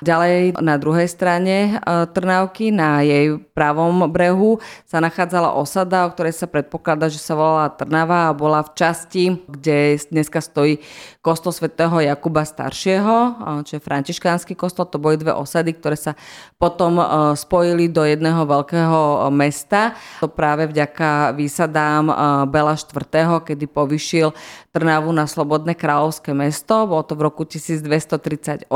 Ďalej 0.01 0.57
na 0.57 0.81
druhej 0.81 1.05
strane 1.05 1.77
e, 1.77 2.09
Trnavky, 2.09 2.73
na 2.73 3.05
jej 3.05 3.37
pravom 3.53 4.09
brehu, 4.09 4.57
sa 4.89 4.97
nachádzala 4.97 5.53
osada, 5.53 6.09
o 6.09 6.11
ktorej 6.11 6.33
sa 6.33 6.49
predpokladá, 6.49 7.05
že 7.05 7.21
sa 7.21 7.37
volala 7.37 7.69
Trnava 7.69 8.33
a 8.33 8.33
bola 8.33 8.65
v 8.65 8.73
časti, 8.73 9.45
kde 9.45 10.01
dneska 10.09 10.41
stojí 10.41 10.81
kostol 11.21 11.53
svätého 11.53 12.01
Jakuba 12.01 12.41
staršieho, 12.41 13.13
e, 13.13 13.29
čo 13.61 13.77
je 13.77 13.85
františkánsky 13.85 14.57
kostol. 14.57 14.89
To 14.89 14.97
boli 14.97 15.21
dve 15.21 15.37
osady, 15.37 15.77
ktoré 15.77 15.93
sa 15.93 16.17
potom 16.57 16.97
e, 16.97 17.37
spojili 17.37 17.85
do 17.85 18.01
jedného 18.01 18.41
veľkého 18.49 19.29
mesta. 19.29 19.93
To 20.17 20.33
práve 20.33 20.65
vďaka 20.65 21.37
výsadám 21.37 22.09
Bela 22.49 22.73
IV., 22.73 23.45
kedy 23.45 23.69
povyšil 23.69 24.33
Trnavu 24.71 25.11
na 25.11 25.27
slobodné 25.27 25.75
kráľovské 25.75 26.31
mesto. 26.31 26.87
Bolo 26.87 27.03
to 27.03 27.19
v 27.19 27.27
roku 27.27 27.43
1238. 27.43 28.71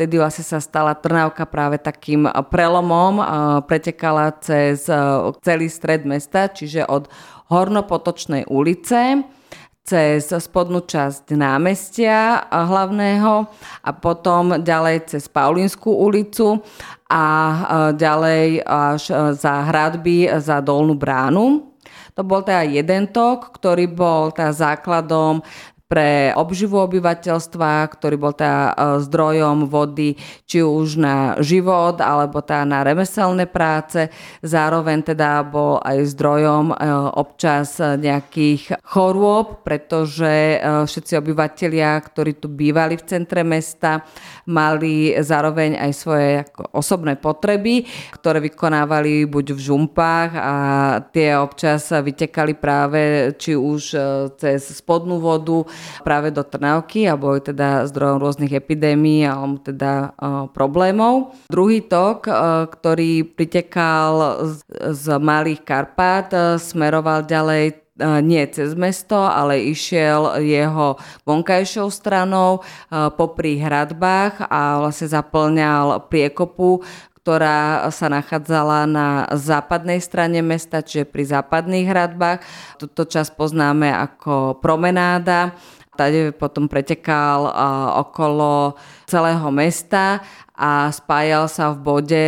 Tedy 0.00 0.14
vlastne 0.16 0.44
sa 0.48 0.64
stala 0.64 0.96
Trnávka 0.96 1.44
práve 1.44 1.76
takým 1.76 2.24
prelomom, 2.48 3.20
pretekala 3.68 4.32
cez 4.40 4.88
celý 5.44 5.68
stred 5.68 6.08
mesta, 6.08 6.48
čiže 6.48 6.88
od 6.88 7.12
Hornopotočnej 7.52 8.48
ulice 8.48 9.28
cez 9.84 10.32
spodnú 10.32 10.80
časť 10.88 11.36
námestia 11.36 12.48
hlavného 12.48 13.44
a 13.84 13.90
potom 13.92 14.56
ďalej 14.64 15.12
cez 15.12 15.28
Paulínsku 15.28 15.92
ulicu 15.92 16.64
a 17.12 17.24
ďalej 17.92 18.64
až 18.64 19.36
za 19.36 19.68
hradby 19.68 20.32
za 20.40 20.64
Dolnú 20.64 20.96
bránu. 20.96 21.73
To 22.14 22.22
bol 22.22 22.46
teda 22.46 22.62
jeden 22.62 23.10
tok, 23.10 23.58
ktorý 23.58 23.90
bol 23.90 24.30
teda 24.30 24.54
základom 24.54 25.42
pre 25.84 26.32
obživu 26.32 26.80
obyvateľstva, 26.80 27.84
ktorý 27.92 28.16
bol 28.16 28.32
teda 28.32 28.72
e, 28.72 29.04
zdrojom 29.04 29.68
vody 29.68 30.16
či 30.48 30.64
už 30.64 30.96
na 30.96 31.36
život 31.44 32.00
alebo 32.00 32.40
teda 32.40 32.64
na 32.64 32.80
remeselné 32.80 33.44
práce. 33.44 34.08
Zároveň 34.40 35.12
teda 35.12 35.44
bol 35.44 35.76
aj 35.84 36.08
zdrojom 36.16 36.72
e, 36.72 36.76
občas 37.20 37.76
nejakých 37.78 38.80
chorôb, 38.80 39.60
pretože 39.60 40.56
e, 40.56 40.88
všetci 40.88 41.20
obyvateľia, 41.20 42.00
ktorí 42.00 42.40
tu 42.40 42.48
bývali 42.48 42.96
v 42.96 43.04
centre 43.04 43.44
mesta, 43.44 44.08
mali 44.48 45.12
zároveň 45.20 45.76
aj 45.76 45.92
svoje 45.92 46.48
osobné 46.72 47.20
potreby, 47.20 47.84
ktoré 48.16 48.40
vykonávali 48.40 49.28
buď 49.28 49.52
v 49.52 49.60
žumpách 49.60 50.30
a 50.32 50.54
tie 51.12 51.36
občas 51.36 51.92
vytekali 51.92 52.56
práve 52.56 53.32
či 53.36 53.52
už 53.52 53.82
cez 54.40 54.64
spodnú 54.80 55.20
vodu 55.20 55.73
práve 56.06 56.30
do 56.34 56.46
Trnavky 56.46 57.08
a 57.08 57.18
boli 57.18 57.40
teda 57.42 57.88
zdrojom 57.88 58.18
rôznych 58.20 58.52
epidémií 58.52 59.24
alebo 59.24 59.60
teda 59.60 60.14
problémov. 60.54 61.34
Druhý 61.48 61.84
tok, 61.84 62.26
ktorý 62.74 63.24
pritekal 63.34 64.44
z, 64.48 64.62
z 64.94 65.04
Malých 65.18 65.62
Karpát, 65.64 66.58
smeroval 66.60 67.24
ďalej 67.24 67.82
nie 68.26 68.42
cez 68.50 68.74
mesto, 68.74 69.14
ale 69.14 69.70
išiel 69.70 70.42
jeho 70.42 70.98
vonkajšou 71.22 71.94
stranou 71.94 72.58
popri 72.90 73.62
hradbách 73.62 74.50
a 74.50 74.82
vlastne 74.82 75.14
zaplňal 75.14 76.10
priekopu, 76.10 76.82
ktorá 77.24 77.88
sa 77.88 78.12
nachádzala 78.12 78.84
na 78.84 79.24
západnej 79.32 79.96
strane 80.04 80.44
mesta, 80.44 80.84
čiže 80.84 81.08
pri 81.08 81.24
západných 81.24 81.88
hradbách. 81.88 82.44
Tuto 82.76 83.08
čas 83.08 83.32
poznáme 83.32 83.88
ako 83.88 84.60
promenáda. 84.60 85.56
Tady 85.96 86.36
potom 86.36 86.68
pretekal 86.68 87.48
okolo 87.96 88.76
celého 89.08 89.48
mesta 89.48 90.20
a 90.54 90.86
spájal 90.94 91.50
sa 91.50 91.74
v 91.74 91.78
bode 91.82 92.22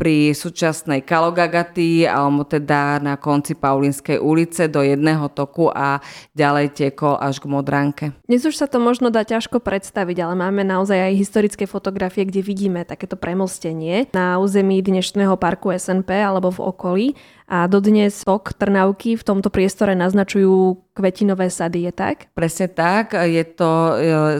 pri 0.00 0.32
súčasnej 0.32 1.04
Kalogagaty 1.04 2.08
alebo 2.08 2.48
teda 2.48 2.96
na 2.98 3.20
konci 3.20 3.52
Paulínskej 3.52 4.16
ulice 4.16 4.72
do 4.72 4.80
jedného 4.80 5.28
toku 5.28 5.68
a 5.68 6.00
ďalej 6.32 6.72
tiekol 6.72 7.20
až 7.20 7.44
k 7.44 7.46
Modránke. 7.52 8.04
Dnes 8.24 8.48
už 8.48 8.56
sa 8.56 8.64
to 8.64 8.80
možno 8.80 9.12
dá 9.12 9.20
ťažko 9.22 9.60
predstaviť, 9.60 10.16
ale 10.24 10.34
máme 10.34 10.64
naozaj 10.64 11.12
aj 11.12 11.20
historické 11.20 11.64
fotografie, 11.68 12.24
kde 12.24 12.40
vidíme 12.40 12.88
takéto 12.88 13.20
premostenie 13.20 14.08
na 14.16 14.40
území 14.40 14.80
dnešného 14.80 15.36
parku 15.36 15.68
SNP 15.68 16.08
alebo 16.24 16.48
v 16.48 16.64
okolí 16.64 17.06
a 17.48 17.64
dodnes 17.64 18.28
tok 18.28 18.52
Trnavky 18.52 19.16
v 19.16 19.24
tomto 19.24 19.48
priestore 19.48 19.96
naznačujú 19.96 20.84
kvetinové 20.92 21.48
sady, 21.48 21.88
je 21.88 21.92
tak? 21.96 22.28
Presne 22.36 22.68
tak, 22.68 23.16
je 23.16 23.44
to 23.56 23.72
e, 23.72 23.94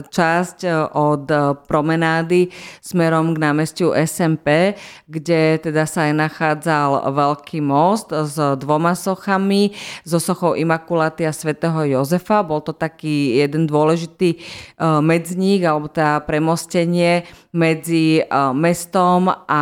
časť 0.05 0.57
e, 0.61 0.69
od 0.93 1.25
promenády 1.65 2.53
smerom 2.85 3.18
k 3.35 3.37
námestiu 3.37 3.91
SMP, 3.95 4.79
kde 5.09 5.59
teda 5.59 5.83
sa 5.83 6.07
aj 6.07 6.13
nachádzal 6.15 7.11
veľký 7.11 7.59
most 7.59 8.15
s 8.15 8.35
dvoma 8.37 8.95
sochami, 8.95 9.75
so 10.07 10.21
sochou 10.21 10.55
Imakulaty 10.55 11.27
a 11.27 11.35
svätého 11.35 11.83
Jozefa. 11.85 12.45
Bol 12.45 12.63
to 12.63 12.71
taký 12.71 13.39
jeden 13.39 13.67
dôležitý 13.67 14.29
e, 14.35 14.37
medzník, 15.03 15.65
alebo 15.67 15.91
teda 15.91 16.23
premostenie 16.23 17.27
medzi 17.49 18.21
mestom 18.53 19.25
a 19.49 19.61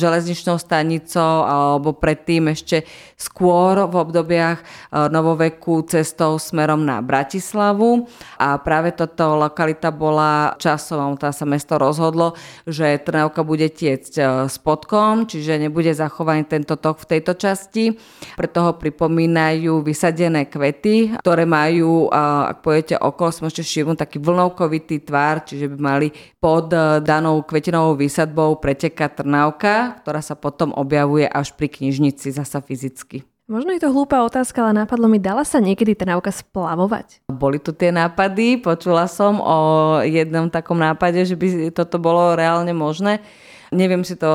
železničnou 0.00 0.56
stanicou, 0.56 1.44
alebo 1.44 1.92
predtým 1.92 2.48
ešte 2.48 2.88
skôr 3.16 3.80
v 3.88 3.94
obdobiach 3.96 4.58
eh, 4.60 4.66
novoveku 5.08 5.88
cestou 5.88 6.36
smerom 6.36 6.84
na 6.84 7.00
Bratislavu 7.00 8.04
a 8.36 8.60
práve 8.60 8.92
toto 8.92 9.40
lokalita 9.40 9.88
bola 9.88 10.56
časom, 10.60 11.16
teda 11.16 11.32
sa 11.32 11.48
mesto 11.48 11.80
rozhodlo, 11.80 12.36
že 12.68 12.95
Trnavka 13.02 13.44
bude 13.44 13.68
tiecť 13.68 14.14
eh, 14.16 14.26
spodkom, 14.48 15.28
čiže 15.28 15.60
nebude 15.60 15.92
zachovaný 15.92 16.48
tento 16.48 16.80
tok 16.80 17.04
v 17.04 17.16
tejto 17.16 17.36
časti. 17.36 17.92
Preto 18.34 18.58
ho 18.64 18.72
pripomínajú 18.78 19.84
vysadené 19.84 20.48
kvety, 20.48 21.20
ktoré 21.20 21.44
majú, 21.44 22.08
eh, 22.08 22.52
ak 22.56 22.64
pojete 22.64 22.94
okolo, 22.96 23.44
môžete 23.44 23.66
všimnúť 23.68 23.98
taký 24.00 24.18
vlnovkovitý 24.22 25.04
tvar, 25.04 25.44
čiže 25.44 25.68
by 25.72 25.78
mali 25.78 26.08
pod 26.40 26.70
danou 27.02 27.42
kvetinovou 27.42 27.98
výsadbou 27.98 28.56
pretekať 28.62 29.22
Trnavka, 29.22 30.00
ktorá 30.00 30.22
sa 30.22 30.38
potom 30.38 30.72
objavuje 30.72 31.26
až 31.26 31.52
pri 31.58 31.68
knižnici 31.68 32.30
zasa 32.32 32.62
fyzicky. 32.62 33.35
Možno 33.46 33.70
je 33.70 33.78
to 33.78 33.94
hlúpa 33.94 34.26
otázka, 34.26 34.58
ale 34.58 34.82
nápadlo 34.82 35.06
mi, 35.06 35.22
dala 35.22 35.46
sa 35.46 35.62
niekedy 35.62 35.94
Trnavka 35.94 36.34
splavovať? 36.34 37.30
Boli 37.30 37.62
tu 37.62 37.70
tie 37.70 37.94
nápady, 37.94 38.58
počula 38.58 39.06
som 39.06 39.38
o 39.38 39.58
jednom 40.02 40.50
takom 40.50 40.74
nápade, 40.74 41.22
že 41.22 41.38
by 41.38 41.70
toto 41.70 42.02
bolo 42.02 42.34
reálne 42.34 42.74
možné. 42.74 43.22
Neviem 43.70 44.02
si 44.02 44.18
to 44.18 44.30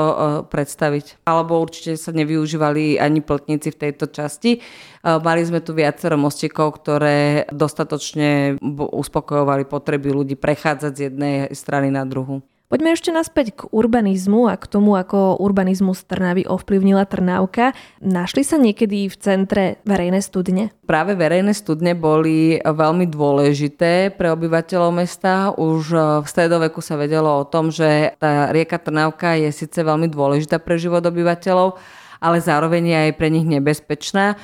predstaviť. 0.47 1.27
Alebo 1.27 1.59
určite 1.59 1.99
sa 1.99 2.15
nevyužívali 2.15 3.03
ani 3.03 3.19
plotníci 3.19 3.75
v 3.75 3.79
tejto 3.83 4.07
časti. 4.07 4.63
Mali 5.03 5.43
sme 5.43 5.59
tu 5.59 5.75
viacero 5.75 6.15
mostíkov, 6.15 6.79
ktoré 6.79 7.51
dostatočne 7.51 8.63
uspokojovali 8.79 9.67
potreby 9.67 10.07
ľudí 10.11 10.39
prechádzať 10.39 10.91
z 10.95 11.01
jednej 11.11 11.35
strany 11.51 11.91
na 11.91 12.07
druhú. 12.07 12.43
Poďme 12.71 12.95
ešte 12.95 13.11
naspäť 13.11 13.47
k 13.51 13.61
urbanizmu 13.67 14.47
a 14.47 14.55
k 14.55 14.63
tomu, 14.63 14.95
ako 14.95 15.43
urbanizmus 15.43 16.07
Trnavy 16.07 16.47
ovplyvnila 16.47 17.03
Trnávka. 17.03 17.75
Našli 17.99 18.47
sa 18.47 18.55
niekedy 18.55 19.11
v 19.11 19.15
centre 19.19 19.83
verejné 19.83 20.23
studne? 20.23 20.71
Práve 20.87 21.19
verejné 21.19 21.51
studne 21.51 21.99
boli 21.99 22.63
veľmi 22.63 23.11
dôležité 23.11 24.15
pre 24.15 24.31
obyvateľov 24.31 25.03
mesta. 25.03 25.51
Už 25.51 25.83
v 26.23 26.27
stredoveku 26.31 26.79
sa 26.79 26.95
vedelo 26.95 27.43
o 27.43 27.43
tom, 27.43 27.75
že 27.75 28.15
tá 28.15 28.55
rieka 28.55 28.79
Trnávka 28.79 29.35
je 29.35 29.51
síce 29.51 29.83
veľmi 29.83 30.07
dôležitá 30.07 30.63
pre 30.63 30.79
život 30.79 31.03
obyvateľov, 31.03 31.75
ale 32.23 32.39
zároveň 32.39 32.83
je 32.87 32.97
aj 33.03 33.11
pre 33.19 33.27
nich 33.27 33.43
nebezpečná. 33.51 34.39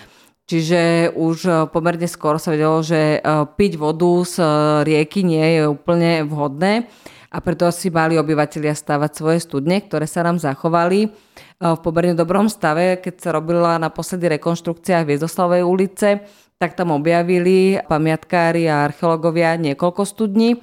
Čiže 0.51 1.15
už 1.15 1.71
pomerne 1.71 2.11
skoro 2.11 2.43
sa 2.43 2.51
vedelo, 2.51 2.83
že 2.83 3.23
piť 3.55 3.79
vodu 3.79 4.11
z 4.27 4.35
rieky 4.83 5.23
nie 5.23 5.63
je 5.63 5.71
úplne 5.71 6.27
vhodné 6.27 6.91
a 7.27 7.37
preto 7.43 7.67
si 7.75 7.91
mali 7.91 8.15
obyvateľia 8.15 8.71
stavať 8.71 9.11
svoje 9.11 9.39
studne, 9.43 9.83
ktoré 9.83 10.07
sa 10.07 10.23
nám 10.23 10.39
zachovali 10.39 11.11
v 11.59 11.79
pomerne 11.83 12.15
dobrom 12.15 12.47
stave. 12.47 13.01
Keď 13.03 13.15
sa 13.19 13.29
robila 13.35 13.75
naposledy 13.81 14.31
rekonštrukcia 14.39 15.03
v 15.03 15.15
Viezoslavej 15.15 15.63
ulice, 15.67 16.23
tak 16.57 16.73
tam 16.73 16.95
objavili 16.95 17.77
pamiatkári 17.85 18.65
a 18.65 18.89
archeológovia 18.89 19.59
niekoľko 19.61 20.01
studní 20.07 20.57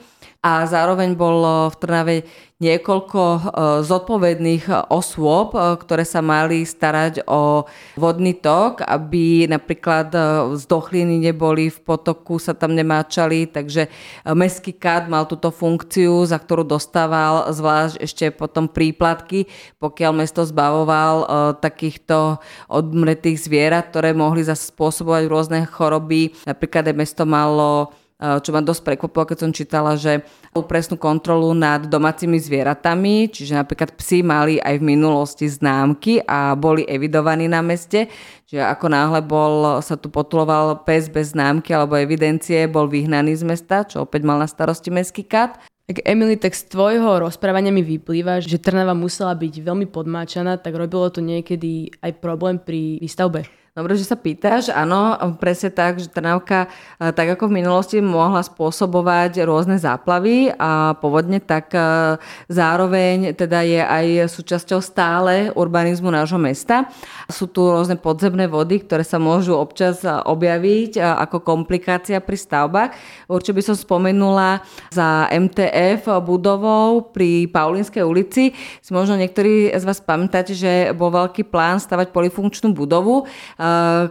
a 0.44 0.68
zároveň 0.68 1.16
bol 1.16 1.72
v 1.72 1.76
Trnave 1.80 2.16
niekoľko 2.62 3.20
e, 3.20 3.40
zodpovedných 3.82 4.70
osôb, 4.88 5.52
e, 5.52 5.74
ktoré 5.74 6.06
sa 6.06 6.22
mali 6.22 6.62
starať 6.62 7.26
o 7.26 7.66
vodný 7.98 8.38
tok, 8.38 8.86
aby 8.86 9.50
napríklad 9.50 10.08
e, 10.14 10.20
zdochliny 10.54 11.18
neboli 11.18 11.68
v 11.68 11.78
potoku, 11.82 12.38
sa 12.38 12.54
tam 12.54 12.78
nemáčali, 12.78 13.50
takže 13.50 13.90
mestský 14.32 14.72
kat 14.76 15.10
mal 15.10 15.26
túto 15.26 15.50
funkciu, 15.50 16.22
za 16.24 16.38
ktorú 16.38 16.62
dostával 16.62 17.50
zvlášť 17.50 17.96
ešte 17.98 18.24
potom 18.30 18.70
príplatky, 18.70 19.50
pokiaľ 19.82 20.12
mesto 20.24 20.46
zbavoval 20.46 21.26
takýchto 21.58 22.38
odmretých 22.68 23.40
zvierat, 23.40 23.90
ktoré 23.90 24.12
mohli 24.16 24.46
zase 24.46 24.70
spôsobovať 24.70 25.22
rôzne 25.26 25.60
choroby. 25.66 26.36
Napríklad 26.46 26.90
aj 26.90 26.96
mesto 26.96 27.24
malo 27.24 27.92
čo 28.14 28.50
ma 28.54 28.62
dosť 28.62 28.82
prekvapilo, 28.86 29.26
keď 29.26 29.38
som 29.42 29.50
čítala, 29.50 29.98
že 29.98 30.22
presnú 30.70 30.94
kontrolu 30.94 31.50
nad 31.50 31.90
domácimi 31.90 32.38
zvieratami, 32.38 33.26
čiže 33.28 33.58
napríklad 33.58 33.98
psi 33.98 34.22
mali 34.22 34.62
aj 34.62 34.78
v 34.78 34.86
minulosti 34.86 35.50
známky 35.50 36.22
a 36.22 36.54
boli 36.54 36.86
evidovaní 36.86 37.50
na 37.50 37.58
meste, 37.58 38.06
čiže 38.46 38.62
ako 38.62 38.86
náhle 38.86 39.20
bol, 39.20 39.82
sa 39.82 39.98
tu 39.98 40.08
potuloval 40.08 40.86
pes 40.86 41.10
bez 41.10 41.34
známky 41.34 41.74
alebo 41.74 41.98
evidencie, 41.98 42.70
bol 42.70 42.86
vyhnaný 42.86 43.34
z 43.34 43.44
mesta, 43.44 43.82
čo 43.82 44.06
opäť 44.06 44.22
mal 44.22 44.38
na 44.38 44.46
starosti 44.46 44.94
mestský 44.94 45.26
kat. 45.26 45.58
Tak 45.84 46.00
Emily, 46.08 46.40
tak 46.40 46.56
z 46.56 46.64
tvojho 46.72 47.20
rozprávania 47.20 47.68
mi 47.68 47.84
vyplýva, 47.84 48.40
že 48.40 48.56
Trnava 48.56 48.96
musela 48.96 49.36
byť 49.36 49.60
veľmi 49.60 49.84
podmáčaná, 49.92 50.56
tak 50.56 50.80
robilo 50.80 51.12
to 51.12 51.20
niekedy 51.20 51.92
aj 52.00 52.24
problém 52.24 52.56
pri 52.56 52.96
výstavbe. 53.04 53.44
Dobre, 53.74 53.98
že 53.98 54.06
sa 54.06 54.14
pýtaš. 54.14 54.70
Áno, 54.70 55.18
presne 55.34 55.66
tak, 55.66 55.98
že 55.98 56.06
Trnavka, 56.06 56.70
eh, 56.70 57.10
tak 57.10 57.34
ako 57.34 57.50
v 57.50 57.58
minulosti 57.58 57.98
mohla 57.98 58.38
spôsobovať 58.38 59.42
rôzne 59.42 59.82
záplavy 59.82 60.54
a 60.54 60.94
povodne, 61.02 61.42
tak 61.42 61.74
eh, 61.74 62.14
zároveň 62.46 63.34
teda 63.34 63.66
je 63.66 63.82
aj 63.82 64.06
súčasťou 64.30 64.78
stále 64.78 65.50
urbanizmu 65.58 66.06
nášho 66.06 66.38
mesta. 66.38 66.86
Sú 67.26 67.50
tu 67.50 67.66
rôzne 67.66 67.98
podzemné 67.98 68.46
vody, 68.46 68.78
ktoré 68.78 69.02
sa 69.02 69.18
môžu 69.18 69.58
občas 69.58 70.06
eh, 70.06 70.22
objaviť 70.22 71.02
ako 71.02 71.42
komplikácia 71.42 72.22
pri 72.22 72.38
stavbách. 72.38 72.94
Určite 73.26 73.58
by 73.58 73.62
som 73.66 73.74
spomenula 73.74 74.62
za 74.94 75.26
MTF 75.34 76.22
budovou 76.22 77.10
pri 77.10 77.50
Paulinskej 77.50 78.06
ulici. 78.06 78.54
Si 78.54 78.94
možno 78.94 79.18
niektorí 79.18 79.74
z 79.74 79.82
vás 79.82 79.98
pamätáte, 79.98 80.54
že 80.54 80.94
bol 80.94 81.10
veľký 81.10 81.42
plán 81.50 81.82
stavať 81.82 82.14
polifunkčnú 82.14 82.70
budovu 82.70 83.26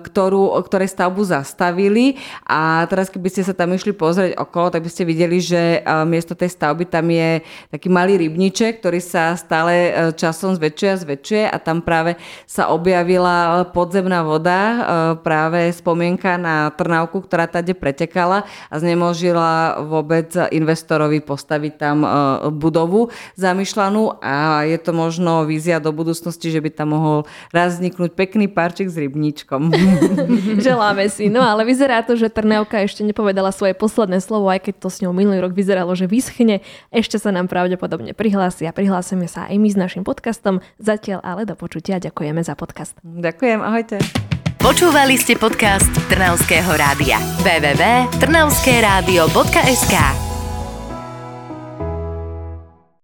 ktorú, 0.04 0.58
ktorej 0.66 0.90
stavbu 0.92 1.22
zastavili. 1.24 2.18
A 2.48 2.84
teraz 2.90 3.08
keby 3.08 3.30
ste 3.30 3.46
sa 3.46 3.54
tam 3.56 3.72
išli 3.72 3.94
pozrieť 3.94 4.36
okolo, 4.36 4.74
tak 4.74 4.84
by 4.84 4.90
ste 4.92 5.08
videli, 5.08 5.40
že 5.40 5.80
eh, 5.80 5.84
miesto 6.04 6.34
tej 6.34 6.52
stavby 6.52 6.90
tam 6.90 7.08
je 7.10 7.46
taký 7.70 7.88
malý 7.88 8.18
rybníček, 8.28 8.82
ktorý 8.82 9.00
sa 9.00 9.38
stále 9.38 9.74
eh, 9.74 9.92
časom 10.16 10.58
zväčšuje 10.58 10.90
a 10.90 10.98
zväčšuje. 10.98 11.44
A 11.48 11.58
tam 11.62 11.86
práve 11.86 12.18
sa 12.50 12.74
objavila 12.74 13.66
podzemná 13.72 14.26
voda, 14.26 14.62
práve 15.22 15.72
spomienka 15.74 16.36
na 16.40 16.72
Trnavku, 16.74 17.24
ktorá 17.24 17.48
tady 17.50 17.74
pretekala 17.76 18.46
a 18.70 18.76
znemožila 18.78 19.82
vôbec 19.86 20.30
investorovi 20.52 21.20
postaviť 21.24 21.74
tam 21.76 21.98
budovu 22.56 23.10
zamýšľanú. 23.36 24.22
A 24.22 24.66
je 24.68 24.78
to 24.80 24.92
možno 24.96 25.44
vízia 25.48 25.82
do 25.82 25.92
budúcnosti, 25.92 26.50
že 26.50 26.62
by 26.62 26.70
tam 26.74 26.96
mohol 26.96 27.18
raz 27.50 27.78
vzniknúť 27.80 28.14
pekný 28.14 28.48
parček 28.48 28.88
z 28.90 29.08
rybníčka 29.08 29.43
slovíčkom. 29.44 29.76
Želáme 30.68 31.12
si. 31.12 31.28
No 31.30 31.42
ale 31.44 31.66
vyzerá 31.68 32.02
to, 32.04 32.16
že 32.16 32.30
Trnavka 32.32 32.80
ešte 32.80 33.04
nepovedala 33.04 33.52
svoje 33.52 33.74
posledné 33.76 34.22
slovo, 34.24 34.48
aj 34.50 34.60
keď 34.72 34.76
to 34.80 34.90
s 34.90 35.02
ňou 35.04 35.14
minulý 35.14 35.40
rok 35.44 35.54
vyzeralo, 35.54 35.96
že 35.96 36.08
vyschne. 36.08 36.62
Ešte 36.90 37.20
sa 37.20 37.32
nám 37.36 37.48
pravdepodobne 37.52 38.14
prihlási 38.16 38.66
a 38.66 38.72
prihlásime 38.74 39.28
sa 39.28 39.48
aj 39.52 39.60
my 39.60 39.70
s 39.70 39.76
našim 39.78 40.04
podcastom. 40.08 40.62
Zatiaľ 40.80 41.20
ale 41.22 41.46
do 41.46 41.56
počutia. 41.60 42.00
Ďakujeme 42.00 42.44
za 42.44 42.56
podcast. 42.56 42.98
Ďakujem, 43.04 43.62
ahojte. 43.62 44.00
Počúvali 44.64 45.20
ste 45.20 45.36
podcast 45.36 45.92
Trnavského 46.08 46.72
rádia. 46.80 47.20
www.trnavskeradio.sk 47.44 50.33